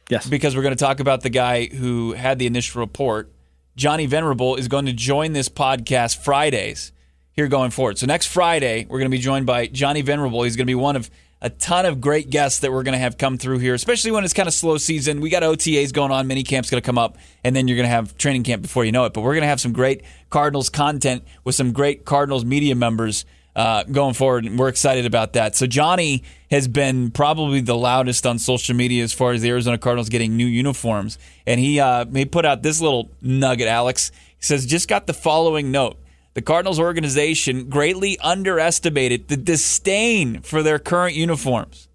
Yes. 0.09 0.27
Because 0.27 0.55
we're 0.55 0.61
going 0.61 0.75
to 0.75 0.83
talk 0.83 0.99
about 0.99 1.21
the 1.21 1.29
guy 1.29 1.67
who 1.67 2.13
had 2.13 2.37
the 2.37 2.45
initial 2.45 2.81
report. 2.81 3.31
Johnny 3.75 4.05
Venerable 4.05 4.57
is 4.57 4.67
going 4.67 4.85
to 4.85 4.93
join 4.93 5.33
this 5.33 5.47
podcast 5.47 6.17
Fridays 6.17 6.91
here 7.31 7.47
going 7.47 7.71
forward. 7.71 7.97
So 7.97 8.05
next 8.05 8.27
Friday, 8.27 8.85
we're 8.89 8.99
going 8.99 9.09
to 9.09 9.17
be 9.17 9.21
joined 9.21 9.45
by 9.45 9.67
Johnny 9.67 10.01
Venerable. 10.01 10.43
He's 10.43 10.57
going 10.57 10.65
to 10.65 10.71
be 10.71 10.75
one 10.75 10.97
of 10.97 11.09
a 11.41 11.49
ton 11.49 11.85
of 11.85 11.99
great 11.99 12.29
guests 12.29 12.59
that 12.59 12.71
we're 12.71 12.83
going 12.83 12.93
to 12.93 12.99
have 12.99 13.17
come 13.17 13.37
through 13.37 13.57
here, 13.57 13.73
especially 13.73 14.11
when 14.11 14.23
it's 14.23 14.33
kind 14.33 14.47
of 14.47 14.53
slow 14.53 14.77
season. 14.77 15.21
We 15.21 15.29
got 15.29 15.41
OTAs 15.41 15.91
going 15.91 16.11
on, 16.11 16.27
mini 16.27 16.43
camp's 16.43 16.69
going 16.69 16.81
to 16.81 16.85
come 16.85 16.99
up, 16.99 17.17
and 17.43 17.55
then 17.55 17.67
you're 17.67 17.77
going 17.77 17.87
to 17.87 17.95
have 17.95 18.15
training 18.17 18.43
camp 18.43 18.61
before 18.61 18.85
you 18.85 18.91
know 18.91 19.05
it. 19.05 19.13
But 19.13 19.21
we're 19.21 19.33
going 19.33 19.41
to 19.41 19.47
have 19.47 19.59
some 19.59 19.73
great 19.73 20.03
Cardinals 20.29 20.69
content 20.69 21.23
with 21.43 21.55
some 21.55 21.71
great 21.71 22.05
Cardinals 22.05 22.45
media 22.45 22.75
members 22.75 23.25
uh, 23.55 23.83
going 23.83 24.13
forward, 24.13 24.47
we're 24.57 24.69
excited 24.69 25.05
about 25.05 25.33
that. 25.33 25.55
So 25.55 25.67
Johnny 25.67 26.23
has 26.49 26.67
been 26.67 27.11
probably 27.11 27.61
the 27.61 27.75
loudest 27.75 28.25
on 28.25 28.39
social 28.39 28.75
media 28.75 29.03
as 29.03 29.13
far 29.13 29.33
as 29.33 29.41
the 29.41 29.49
Arizona 29.49 29.77
Cardinals 29.77 30.09
getting 30.09 30.37
new 30.37 30.45
uniforms, 30.45 31.17
and 31.45 31.59
he 31.59 31.79
uh, 31.79 32.05
he 32.05 32.25
put 32.25 32.45
out 32.45 32.61
this 32.61 32.81
little 32.81 33.11
nugget. 33.21 33.67
Alex 33.67 34.11
he 34.41 34.45
says, 34.45 34.65
just 34.65 34.87
got 34.87 35.05
the 35.05 35.13
following 35.13 35.69
note. 35.69 35.97
The 36.33 36.41
Cardinals 36.41 36.79
organization 36.79 37.69
greatly 37.69 38.17
underestimated 38.19 39.27
the 39.27 39.37
disdain 39.37 40.41
for 40.41 40.63
their 40.63 40.79
current 40.79 41.15
uniforms. 41.15 41.89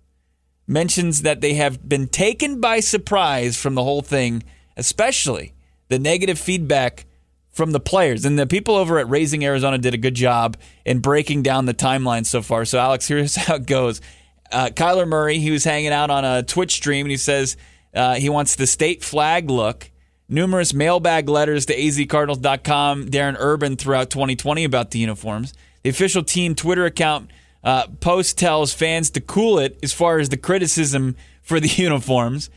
Mentions 0.68 1.22
that 1.22 1.40
they 1.40 1.54
have 1.54 1.88
been 1.88 2.06
taken 2.06 2.60
by 2.60 2.78
surprise 2.78 3.56
from 3.56 3.74
the 3.74 3.82
whole 3.82 4.02
thing, 4.02 4.44
especially 4.76 5.54
the 5.88 5.98
negative 5.98 6.38
feedback 6.38 7.05
from 7.56 7.72
the 7.72 7.80
players. 7.80 8.26
And 8.26 8.38
the 8.38 8.46
people 8.46 8.76
over 8.76 8.98
at 8.98 9.08
Raising 9.08 9.42
Arizona 9.42 9.78
did 9.78 9.94
a 9.94 9.96
good 9.96 10.14
job 10.14 10.58
in 10.84 10.98
breaking 10.98 11.42
down 11.42 11.64
the 11.64 11.72
timeline 11.72 12.26
so 12.26 12.42
far. 12.42 12.66
So, 12.66 12.78
Alex, 12.78 13.08
here's 13.08 13.34
how 13.34 13.56
it 13.56 13.66
goes. 13.66 14.02
Uh, 14.52 14.66
Kyler 14.66 15.08
Murray, 15.08 15.38
he 15.38 15.50
was 15.50 15.64
hanging 15.64 15.90
out 15.90 16.10
on 16.10 16.24
a 16.24 16.42
Twitch 16.42 16.74
stream, 16.74 17.06
and 17.06 17.10
he 17.10 17.16
says 17.16 17.56
uh, 17.94 18.14
he 18.14 18.28
wants 18.28 18.54
the 18.56 18.66
state 18.66 19.02
flag 19.02 19.50
look. 19.50 19.90
Numerous 20.28 20.74
mailbag 20.74 21.28
letters 21.28 21.66
to 21.66 21.76
azcardinals.com, 21.76 23.06
Darren 23.06 23.36
Urban 23.38 23.76
throughout 23.76 24.10
2020 24.10 24.64
about 24.64 24.90
the 24.90 24.98
uniforms. 24.98 25.54
The 25.82 25.90
official 25.90 26.24
team 26.24 26.54
Twitter 26.54 26.84
account 26.84 27.30
uh, 27.64 27.86
post 28.00 28.36
tells 28.36 28.74
fans 28.74 29.08
to 29.10 29.20
cool 29.20 29.58
it 29.58 29.78
as 29.82 29.92
far 29.92 30.18
as 30.18 30.28
the 30.28 30.36
criticism 30.36 31.16
for 31.42 31.58
the 31.58 31.68
uniforms. 31.82 32.50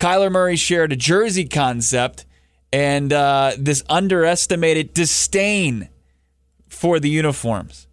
Kyler 0.00 0.32
Murray 0.32 0.56
shared 0.56 0.92
a 0.92 0.96
jersey 0.96 1.44
concept 1.44 2.24
and 2.72 3.12
uh, 3.12 3.52
this 3.58 3.82
underestimated 3.88 4.94
disdain 4.94 5.88
for 6.68 7.00
the 7.00 7.08
uniforms. 7.08 7.86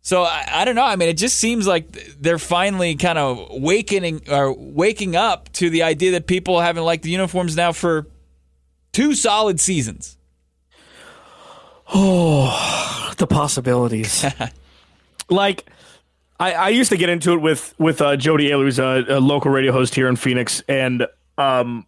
So 0.00 0.22
I, 0.22 0.48
I, 0.50 0.64
don't 0.64 0.74
know. 0.74 0.84
I 0.84 0.96
mean, 0.96 1.10
it 1.10 1.18
just 1.18 1.36
seems 1.36 1.66
like 1.66 1.92
they're 2.18 2.38
finally 2.38 2.94
kind 2.94 3.18
of 3.18 3.48
wakening 3.50 4.22
or 4.30 4.54
waking 4.54 5.16
up 5.16 5.52
to 5.54 5.68
the 5.68 5.82
idea 5.82 6.12
that 6.12 6.26
people 6.26 6.60
haven't 6.60 6.84
liked 6.84 7.02
the 7.02 7.10
uniforms 7.10 7.56
now 7.56 7.72
for 7.72 8.06
two 8.92 9.14
solid 9.14 9.60
seasons. 9.60 10.16
Oh, 11.92 13.12
the 13.18 13.26
possibilities. 13.26 14.24
like, 15.28 15.68
I, 16.40 16.52
I 16.52 16.68
used 16.70 16.90
to 16.90 16.96
get 16.96 17.10
into 17.10 17.32
it 17.32 17.42
with 17.42 17.74
with 17.78 18.00
uh, 18.00 18.16
Jody 18.16 18.48
Oehler, 18.50 18.64
who's 18.64 18.78
a, 18.78 19.04
a, 19.08 19.20
local 19.20 19.50
radio 19.50 19.72
host 19.72 19.94
here 19.94 20.08
in 20.08 20.16
Phoenix, 20.16 20.62
and 20.68 21.06
um, 21.36 21.86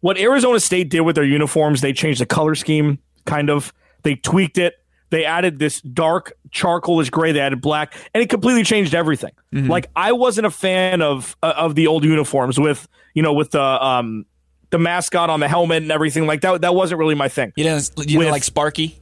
what 0.00 0.18
Arizona 0.18 0.60
State 0.60 0.90
did 0.90 1.00
with 1.00 1.16
their 1.16 1.24
uniforms, 1.24 1.80
they 1.80 1.92
changed 1.92 2.20
the 2.20 2.26
color 2.26 2.54
scheme, 2.54 2.98
kind 3.24 3.50
of. 3.50 3.72
They 4.02 4.14
tweaked 4.14 4.58
it. 4.58 4.74
They 5.10 5.24
added 5.24 5.58
this 5.58 5.80
dark 5.80 6.34
charcoalish 6.50 7.10
gray. 7.10 7.32
They 7.32 7.40
added 7.40 7.60
black, 7.60 7.94
and 8.14 8.22
it 8.22 8.28
completely 8.28 8.62
changed 8.62 8.94
everything. 8.94 9.32
Mm-hmm. 9.54 9.70
Like 9.70 9.90
I 9.96 10.12
wasn't 10.12 10.46
a 10.46 10.50
fan 10.50 11.02
of 11.02 11.36
uh, 11.42 11.54
of 11.56 11.74
the 11.74 11.86
old 11.86 12.04
uniforms 12.04 12.60
with 12.60 12.86
you 13.14 13.22
know 13.22 13.32
with 13.32 13.50
the 13.50 13.62
um 13.62 14.26
the 14.70 14.78
mascot 14.78 15.30
on 15.30 15.40
the 15.40 15.48
helmet 15.48 15.82
and 15.82 15.90
everything 15.90 16.26
like 16.26 16.42
that. 16.42 16.60
That 16.60 16.74
wasn't 16.74 16.98
really 16.98 17.14
my 17.14 17.28
thing. 17.28 17.52
You 17.56 17.64
didn't 17.64 17.90
you 17.98 18.18
didn't 18.18 18.30
like 18.30 18.44
Sparky? 18.44 19.00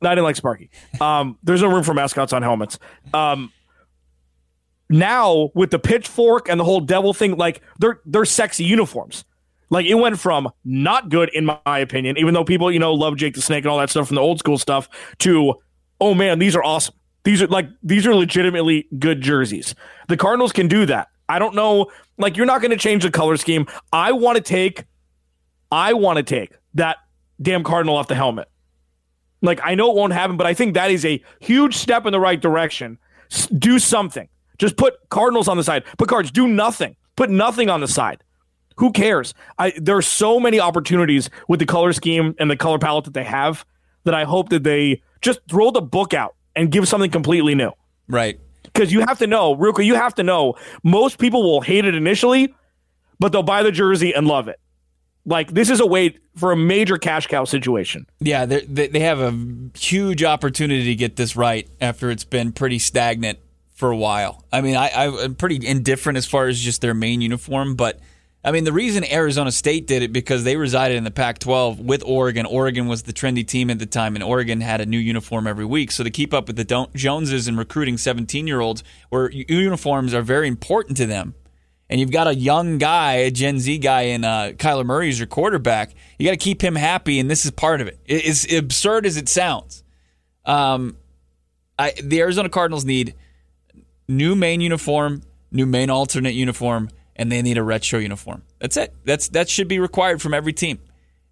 No, 0.00 0.10
I 0.10 0.14
didn't 0.14 0.24
like 0.24 0.36
Sparky. 0.36 0.70
Um, 1.00 1.38
there's 1.42 1.60
no 1.60 1.68
room 1.68 1.82
for 1.82 1.92
mascots 1.92 2.32
on 2.32 2.42
helmets. 2.42 2.78
Um, 3.12 3.52
now 4.88 5.50
with 5.54 5.70
the 5.70 5.78
pitchfork 5.78 6.48
and 6.48 6.58
the 6.58 6.64
whole 6.64 6.80
devil 6.80 7.12
thing, 7.12 7.36
like 7.36 7.60
they're 7.78 8.00
they're 8.06 8.24
sexy 8.24 8.64
uniforms. 8.64 9.24
Like 9.70 9.86
it 9.86 9.94
went 9.94 10.18
from 10.18 10.50
not 10.64 11.08
good 11.10 11.30
in 11.34 11.44
my 11.44 11.78
opinion, 11.78 12.16
even 12.18 12.34
though 12.34 12.44
people 12.44 12.70
you 12.72 12.78
know 12.78 12.94
love 12.94 13.16
Jake 13.16 13.34
the 13.34 13.42
Snake 13.42 13.64
and 13.64 13.70
all 13.70 13.78
that 13.78 13.90
stuff 13.90 14.08
from 14.08 14.14
the 14.14 14.22
old 14.22 14.38
school 14.38 14.58
stuff, 14.58 14.88
to 15.18 15.54
oh 16.00 16.14
man, 16.14 16.38
these 16.38 16.56
are 16.56 16.64
awesome. 16.64 16.94
These 17.24 17.42
are 17.42 17.46
like 17.48 17.68
these 17.82 18.06
are 18.06 18.14
legitimately 18.14 18.88
good 18.98 19.20
jerseys. 19.20 19.74
The 20.08 20.16
Cardinals 20.16 20.52
can 20.52 20.68
do 20.68 20.86
that. 20.86 21.08
I 21.28 21.38
don't 21.38 21.54
know. 21.54 21.90
Like 22.16 22.36
you're 22.36 22.46
not 22.46 22.60
going 22.60 22.70
to 22.70 22.76
change 22.76 23.02
the 23.02 23.10
color 23.10 23.36
scheme. 23.36 23.66
I 23.92 24.12
want 24.12 24.36
to 24.36 24.42
take, 24.42 24.84
I 25.70 25.92
want 25.92 26.16
to 26.16 26.22
take 26.22 26.52
that 26.74 26.96
damn 27.40 27.62
Cardinal 27.62 27.96
off 27.96 28.08
the 28.08 28.14
helmet. 28.14 28.48
Like 29.42 29.60
I 29.62 29.74
know 29.74 29.90
it 29.90 29.96
won't 29.96 30.12
happen, 30.12 30.36
but 30.36 30.46
I 30.46 30.54
think 30.54 30.74
that 30.74 30.90
is 30.90 31.04
a 31.04 31.22
huge 31.40 31.76
step 31.76 32.06
in 32.06 32.12
the 32.12 32.20
right 32.20 32.40
direction. 32.40 32.98
S- 33.30 33.46
do 33.48 33.78
something. 33.78 34.28
Just 34.58 34.76
put 34.76 34.94
Cardinals 35.10 35.48
on 35.48 35.56
the 35.56 35.62
side. 35.62 35.84
Put 35.98 36.08
cards. 36.08 36.30
Do 36.30 36.48
nothing. 36.48 36.96
Put 37.14 37.30
nothing 37.30 37.68
on 37.68 37.80
the 37.80 37.88
side. 37.88 38.24
Who 38.78 38.92
cares? 38.92 39.34
I 39.58 39.72
there 39.76 39.96
are 39.96 40.02
so 40.02 40.40
many 40.40 40.60
opportunities 40.60 41.30
with 41.48 41.60
the 41.60 41.66
color 41.66 41.92
scheme 41.92 42.34
and 42.38 42.50
the 42.50 42.56
color 42.56 42.78
palette 42.78 43.04
that 43.04 43.14
they 43.14 43.24
have 43.24 43.64
that 44.04 44.14
I 44.14 44.24
hope 44.24 44.48
that 44.50 44.62
they 44.62 45.02
just 45.20 45.40
throw 45.48 45.70
the 45.70 45.80
book 45.80 46.14
out 46.14 46.36
and 46.54 46.70
give 46.70 46.88
something 46.88 47.10
completely 47.10 47.54
new. 47.54 47.72
Right. 48.08 48.40
Because 48.62 48.92
you 48.92 49.00
have 49.00 49.18
to 49.18 49.26
know, 49.26 49.54
real 49.54 49.72
quick, 49.72 49.86
you 49.86 49.96
have 49.96 50.14
to 50.16 50.22
know 50.22 50.54
most 50.84 51.18
people 51.18 51.42
will 51.42 51.60
hate 51.60 51.84
it 51.84 51.94
initially, 51.94 52.54
but 53.18 53.32
they'll 53.32 53.42
buy 53.42 53.62
the 53.62 53.72
jersey 53.72 54.12
and 54.14 54.26
love 54.26 54.46
it. 54.46 54.60
Like 55.26 55.50
this 55.50 55.70
is 55.70 55.80
a 55.80 55.86
way 55.86 56.16
for 56.36 56.52
a 56.52 56.56
major 56.56 56.98
cash 56.98 57.26
cow 57.26 57.44
situation. 57.44 58.06
Yeah, 58.20 58.46
they 58.46 58.60
they 58.60 59.00
have 59.00 59.18
a 59.18 59.36
huge 59.76 60.22
opportunity 60.22 60.84
to 60.84 60.94
get 60.94 61.16
this 61.16 61.34
right 61.34 61.68
after 61.80 62.10
it's 62.10 62.24
been 62.24 62.52
pretty 62.52 62.78
stagnant 62.78 63.40
for 63.74 63.90
a 63.90 63.96
while. 63.96 64.44
I 64.52 64.60
mean, 64.60 64.76
I, 64.76 64.90
I'm 64.94 65.34
pretty 65.34 65.66
indifferent 65.66 66.16
as 66.16 66.26
far 66.26 66.46
as 66.46 66.60
just 66.60 66.80
their 66.80 66.94
main 66.94 67.20
uniform, 67.20 67.74
but 67.74 68.00
I 68.48 68.50
mean, 68.50 68.64
the 68.64 68.72
reason 68.72 69.04
Arizona 69.04 69.52
State 69.52 69.86
did 69.86 70.02
it 70.02 70.10
because 70.10 70.42
they 70.42 70.56
resided 70.56 70.96
in 70.96 71.04
the 71.04 71.10
Pac 71.10 71.38
12 71.38 71.80
with 71.80 72.02
Oregon. 72.02 72.46
Oregon 72.46 72.88
was 72.88 73.02
the 73.02 73.12
trendy 73.12 73.46
team 73.46 73.68
at 73.68 73.78
the 73.78 73.84
time, 73.84 74.14
and 74.14 74.24
Oregon 74.24 74.62
had 74.62 74.80
a 74.80 74.86
new 74.86 74.96
uniform 74.96 75.46
every 75.46 75.66
week. 75.66 75.90
So 75.90 76.02
to 76.02 76.08
keep 76.08 76.32
up 76.32 76.46
with 76.46 76.56
the 76.56 76.88
Joneses 76.94 77.46
and 77.46 77.58
recruiting 77.58 77.98
17 77.98 78.46
year 78.46 78.60
olds, 78.60 78.82
where 79.10 79.30
uniforms 79.30 80.14
are 80.14 80.22
very 80.22 80.48
important 80.48 80.96
to 80.96 81.04
them, 81.04 81.34
and 81.90 82.00
you've 82.00 82.10
got 82.10 82.26
a 82.26 82.34
young 82.34 82.78
guy, 82.78 83.16
a 83.16 83.30
Gen 83.30 83.60
Z 83.60 83.76
guy, 83.80 84.00
in 84.00 84.24
uh, 84.24 84.52
Kyler 84.56 84.86
Murray 84.86 85.10
as 85.10 85.18
your 85.18 85.26
quarterback, 85.26 85.90
you 86.18 86.24
got 86.24 86.32
to 86.32 86.38
keep 86.38 86.64
him 86.64 86.74
happy, 86.74 87.20
and 87.20 87.30
this 87.30 87.44
is 87.44 87.50
part 87.50 87.82
of 87.82 87.86
it. 87.86 87.98
It's 88.06 88.50
absurd 88.50 89.04
as 89.04 89.18
it 89.18 89.28
sounds. 89.28 89.84
Um, 90.46 90.96
I, 91.78 91.92
the 92.02 92.20
Arizona 92.20 92.48
Cardinals 92.48 92.86
need 92.86 93.14
new 94.08 94.34
main 94.34 94.62
uniform, 94.62 95.20
new 95.52 95.66
main 95.66 95.90
alternate 95.90 96.32
uniform, 96.32 96.88
and 97.18 97.30
they 97.30 97.42
need 97.42 97.58
a 97.58 97.62
retro 97.62 97.98
uniform. 97.98 98.42
That's 98.60 98.76
it. 98.76 98.94
That's 99.04 99.28
that 99.30 99.48
should 99.48 99.68
be 99.68 99.78
required 99.78 100.22
from 100.22 100.32
every 100.32 100.52
team. 100.52 100.78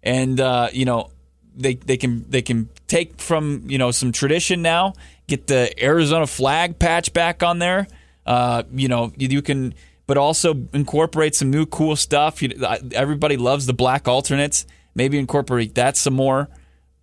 And 0.03 0.39
uh, 0.39 0.69
you 0.71 0.85
know, 0.85 1.11
they 1.55 1.75
they 1.75 1.97
can 1.97 2.25
they 2.29 2.41
can 2.41 2.69
take 2.87 3.19
from 3.19 3.63
you 3.67 3.77
know 3.77 3.91
some 3.91 4.11
tradition 4.11 4.61
now, 4.61 4.93
get 5.27 5.47
the 5.47 5.73
Arizona 5.83 6.27
flag 6.27 6.77
patch 6.77 7.13
back 7.13 7.41
on 7.41 7.59
there. 7.59 7.87
Uh, 8.25 8.63
you 8.73 8.89
know, 8.89 9.13
you, 9.15 9.29
you, 9.29 9.41
can, 9.41 9.73
but 10.05 10.17
also 10.17 10.67
incorporate 10.73 11.33
some 11.33 11.49
new 11.49 11.65
cool 11.65 11.95
stuff. 11.95 12.41
You, 12.41 12.61
everybody 12.91 13.37
loves 13.37 13.65
the 13.67 13.73
black 13.73 14.05
alternates. 14.09 14.65
Maybe 14.95 15.17
incorporate 15.17 15.75
that 15.75 15.95
some 15.95 16.13
more. 16.13 16.49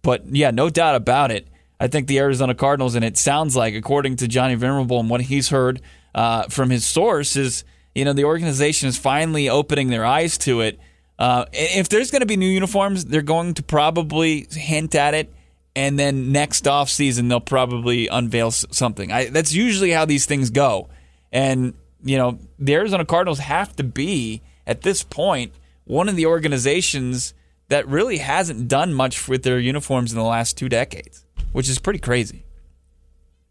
But 0.02 0.26
yeah, 0.26 0.50
no 0.50 0.68
doubt 0.68 0.96
about 0.96 1.30
it. 1.30 1.48
I 1.80 1.88
think 1.88 2.08
the 2.08 2.18
Arizona 2.18 2.54
Cardinals, 2.54 2.94
and 2.94 3.04
it 3.04 3.16
sounds 3.16 3.56
like, 3.56 3.74
according 3.74 4.16
to 4.16 4.28
Johnny 4.28 4.54
Venerable 4.54 5.00
and 5.00 5.08
what 5.08 5.22
he's 5.22 5.48
heard 5.48 5.80
uh, 6.14 6.44
from 6.48 6.68
his 6.68 6.84
source, 6.84 7.36
is 7.36 7.64
you 7.94 8.04
know, 8.04 8.12
the 8.12 8.24
organization 8.24 8.88
is 8.88 8.98
finally 8.98 9.48
opening 9.48 9.88
their 9.88 10.04
eyes 10.04 10.36
to 10.38 10.60
it. 10.60 10.78
Uh, 11.18 11.44
if 11.52 11.88
there's 11.88 12.10
going 12.10 12.20
to 12.20 12.26
be 12.26 12.36
new 12.36 12.48
uniforms, 12.48 13.04
they're 13.04 13.22
going 13.22 13.54
to 13.54 13.62
probably 13.62 14.46
hint 14.50 14.94
at 14.94 15.14
it, 15.14 15.32
and 15.76 15.98
then 15.98 16.32
next 16.32 16.66
off 16.66 16.88
season 16.90 17.28
they'll 17.28 17.40
probably 17.40 18.08
unveil 18.08 18.50
something. 18.50 19.12
I, 19.12 19.26
that's 19.26 19.54
usually 19.54 19.90
how 19.90 20.04
these 20.04 20.26
things 20.26 20.50
go, 20.50 20.88
and 21.32 21.74
you 22.04 22.18
know, 22.18 22.38
the 22.58 22.74
Arizona 22.74 23.04
Cardinals 23.04 23.38
have 23.38 23.74
to 23.76 23.84
be 23.84 24.42
at 24.66 24.82
this 24.82 25.02
point 25.02 25.52
one 25.84 26.08
of 26.08 26.16
the 26.16 26.26
organizations 26.26 27.34
that 27.68 27.86
really 27.88 28.18
hasn't 28.18 28.68
done 28.68 28.92
much 28.92 29.28
with 29.28 29.42
their 29.42 29.58
uniforms 29.58 30.12
in 30.12 30.18
the 30.18 30.24
last 30.24 30.58
two 30.58 30.68
decades, 30.68 31.24
which 31.52 31.68
is 31.68 31.78
pretty 31.78 31.98
crazy. 31.98 32.44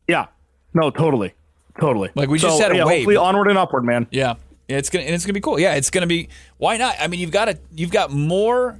Yeah, 0.07 0.27
no, 0.73 0.91
totally. 0.91 1.33
Totally. 1.79 2.11
Like 2.15 2.29
we 2.29 2.39
just 2.39 2.61
had 2.61 2.71
a 2.71 2.77
yeah, 2.77 2.85
wave. 2.85 2.99
Hopefully 2.99 3.15
onward 3.17 3.47
and 3.47 3.57
upward, 3.57 3.83
man. 3.83 4.07
Yeah. 4.11 4.35
yeah. 4.67 4.77
It's 4.77 4.89
gonna 4.89 5.05
and 5.05 5.15
it's 5.15 5.25
gonna 5.25 5.33
be 5.33 5.41
cool. 5.41 5.59
Yeah, 5.59 5.75
it's 5.75 5.89
gonna 5.89 6.07
be 6.07 6.29
why 6.57 6.77
not? 6.77 6.95
I 6.99 7.07
mean 7.07 7.19
you've 7.19 7.31
got 7.31 7.49
a 7.49 7.57
you've 7.73 7.91
got 7.91 8.11
more 8.11 8.79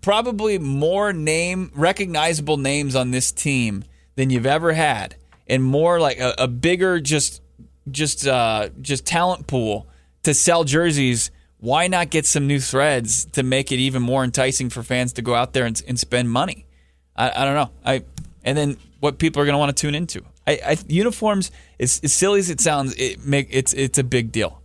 probably 0.00 0.58
more 0.58 1.12
name 1.12 1.70
recognizable 1.74 2.56
names 2.56 2.94
on 2.94 3.10
this 3.10 3.32
team 3.32 3.84
than 4.16 4.30
you've 4.30 4.46
ever 4.46 4.72
had. 4.72 5.16
And 5.48 5.64
more 5.64 5.98
like 5.98 6.18
a, 6.18 6.34
a 6.38 6.48
bigger 6.48 7.00
just 7.00 7.42
just 7.90 8.26
uh 8.26 8.68
just 8.80 9.06
talent 9.06 9.46
pool 9.46 9.86
to 10.22 10.34
sell 10.34 10.64
jerseys. 10.64 11.30
Why 11.58 11.88
not 11.88 12.08
get 12.08 12.24
some 12.24 12.46
new 12.46 12.60
threads 12.60 13.26
to 13.32 13.42
make 13.42 13.70
it 13.70 13.76
even 13.76 14.02
more 14.02 14.24
enticing 14.24 14.70
for 14.70 14.82
fans 14.82 15.12
to 15.14 15.22
go 15.22 15.34
out 15.34 15.52
there 15.52 15.66
and, 15.66 15.80
and 15.86 15.98
spend 15.98 16.30
money? 16.30 16.64
I, 17.16 17.42
I 17.42 17.44
don't 17.44 17.54
know. 17.54 17.70
I 17.84 18.04
and 18.44 18.56
then 18.56 18.76
what 19.00 19.18
people 19.18 19.42
are 19.42 19.44
going 19.44 19.54
to 19.54 19.58
want 19.58 19.76
to 19.76 19.80
tune 19.80 19.94
into. 19.94 20.24
I, 20.50 20.72
I, 20.72 20.76
uniforms, 20.88 21.50
as, 21.78 22.00
as 22.02 22.12
silly 22.12 22.40
as 22.40 22.50
it 22.50 22.60
sounds, 22.60 22.94
it 22.96 23.24
make 23.24 23.48
it's 23.50 23.72
it's 23.72 23.98
a 23.98 24.04
big 24.04 24.32
deal. 24.32 24.60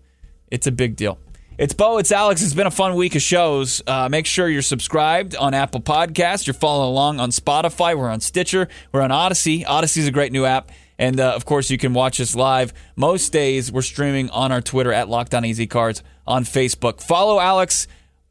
It's 0.49 0.67
a 0.67 0.71
big 0.71 0.95
deal. 0.95 1.19
It's 1.57 1.73
Bo. 1.73 1.99
It's 1.99 2.11
Alex. 2.11 2.41
It's 2.41 2.53
been 2.53 2.67
a 2.67 2.71
fun 2.71 2.95
week 2.95 3.15
of 3.15 3.21
shows. 3.21 3.81
Uh, 3.87 4.09
make 4.09 4.25
sure 4.25 4.49
you're 4.49 4.61
subscribed 4.61 5.35
on 5.35 5.53
Apple 5.53 5.79
Podcasts. 5.79 6.47
You're 6.47 6.53
following 6.53 6.89
along 6.89 7.19
on 7.19 7.29
Spotify. 7.29 7.97
We're 7.97 8.09
on 8.09 8.19
Stitcher. 8.19 8.67
We're 8.91 9.01
on 9.01 9.11
Audacy. 9.11 9.63
Is 9.97 10.07
a 10.07 10.11
great 10.11 10.31
new 10.31 10.43
app. 10.43 10.71
And 10.97 11.19
uh, 11.19 11.33
of 11.33 11.45
course, 11.45 11.69
you 11.69 11.77
can 11.77 11.93
watch 11.93 12.19
us 12.19 12.35
live. 12.35 12.73
Most 12.95 13.31
days, 13.31 13.71
we're 13.71 13.83
streaming 13.83 14.29
on 14.31 14.51
our 14.51 14.61
Twitter 14.61 14.91
at 14.91 15.07
Locked 15.07 15.33
On 15.33 15.45
AZ 15.45 15.61
Cards 15.69 16.03
on 16.25 16.43
Facebook. 16.43 17.01
Follow 17.01 17.39
Alex 17.39 17.87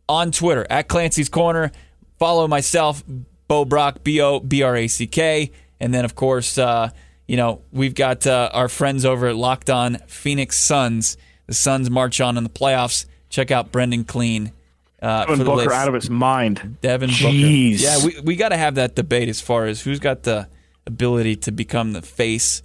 on 0.08 0.30
Twitter 0.32 0.66
at 0.68 0.88
Clancy's 0.88 1.28
Corner. 1.28 1.72
Follow 2.18 2.48
myself, 2.48 3.02
Bo 3.48 3.64
Brack, 3.64 4.02
B 4.02 4.20
O 4.20 4.40
B 4.40 4.62
R 4.62 4.76
A 4.76 4.88
C 4.88 5.06
K. 5.06 5.50
And 5.80 5.92
then, 5.92 6.04
of 6.04 6.14
course, 6.14 6.58
uh, 6.58 6.90
you 7.26 7.36
know, 7.36 7.62
we've 7.72 7.94
got 7.94 8.26
uh, 8.26 8.50
our 8.52 8.68
friends 8.68 9.04
over 9.04 9.28
at 9.28 9.36
Locked 9.36 9.70
On 9.70 9.96
Phoenix 10.06 10.58
Suns. 10.58 11.16
The 11.46 11.54
Suns 11.54 11.90
march 11.90 12.20
on 12.20 12.36
in 12.36 12.44
the 12.44 12.50
playoffs. 12.50 13.06
Check 13.28 13.50
out 13.50 13.72
Brendan 13.72 14.04
Clean. 14.04 14.52
Uh, 15.00 15.26
Devin 15.26 15.44
Booker 15.44 15.72
out 15.72 15.88
of 15.88 15.94
his 15.94 16.08
mind. 16.08 16.78
Devin 16.80 17.10
Jeez. 17.10 17.82
Booker. 17.82 17.82
Yeah, 17.82 18.04
we, 18.04 18.20
we 18.24 18.36
got 18.36 18.50
to 18.50 18.56
have 18.56 18.76
that 18.76 18.94
debate 18.94 19.28
as 19.28 19.40
far 19.40 19.66
as 19.66 19.82
who's 19.82 19.98
got 19.98 20.22
the 20.22 20.48
ability 20.86 21.36
to 21.36 21.52
become 21.52 21.92
the 21.92 22.02
face 22.02 22.62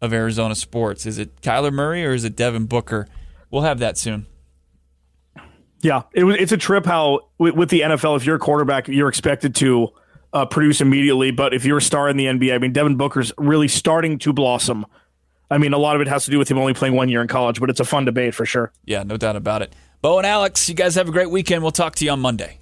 of 0.00 0.12
Arizona 0.12 0.54
sports. 0.54 1.06
Is 1.06 1.18
it 1.18 1.40
Kyler 1.42 1.72
Murray 1.72 2.04
or 2.04 2.12
is 2.12 2.24
it 2.24 2.36
Devin 2.36 2.66
Booker? 2.66 3.06
We'll 3.50 3.62
have 3.62 3.78
that 3.80 3.98
soon. 3.98 4.26
Yeah, 5.80 6.02
it, 6.12 6.24
it's 6.24 6.52
a 6.52 6.56
trip 6.56 6.86
how 6.86 7.28
with, 7.38 7.54
with 7.54 7.70
the 7.70 7.80
NFL, 7.80 8.16
if 8.16 8.26
you're 8.26 8.36
a 8.36 8.40
quarterback, 8.40 8.88
you're 8.88 9.08
expected 9.08 9.54
to– 9.56 9.88
uh, 10.36 10.44
produce 10.44 10.82
immediately. 10.82 11.30
But 11.30 11.54
if 11.54 11.64
you're 11.64 11.78
a 11.78 11.82
star 11.82 12.10
in 12.10 12.18
the 12.18 12.26
NBA, 12.26 12.54
I 12.54 12.58
mean, 12.58 12.72
Devin 12.72 12.96
Booker's 12.96 13.32
really 13.38 13.68
starting 13.68 14.18
to 14.18 14.34
blossom. 14.34 14.84
I 15.50 15.56
mean, 15.56 15.72
a 15.72 15.78
lot 15.78 15.96
of 15.96 16.02
it 16.02 16.08
has 16.08 16.26
to 16.26 16.30
do 16.30 16.38
with 16.38 16.50
him 16.50 16.58
only 16.58 16.74
playing 16.74 16.94
one 16.94 17.08
year 17.08 17.22
in 17.22 17.28
college, 17.28 17.58
but 17.58 17.70
it's 17.70 17.80
a 17.80 17.84
fun 17.84 18.04
debate 18.04 18.34
for 18.34 18.44
sure. 18.44 18.70
Yeah, 18.84 19.02
no 19.02 19.16
doubt 19.16 19.36
about 19.36 19.62
it. 19.62 19.72
Bo 20.02 20.18
and 20.18 20.26
Alex, 20.26 20.68
you 20.68 20.74
guys 20.74 20.94
have 20.96 21.08
a 21.08 21.12
great 21.12 21.30
weekend. 21.30 21.62
We'll 21.62 21.72
talk 21.72 21.94
to 21.96 22.04
you 22.04 22.10
on 22.10 22.20
Monday. 22.20 22.58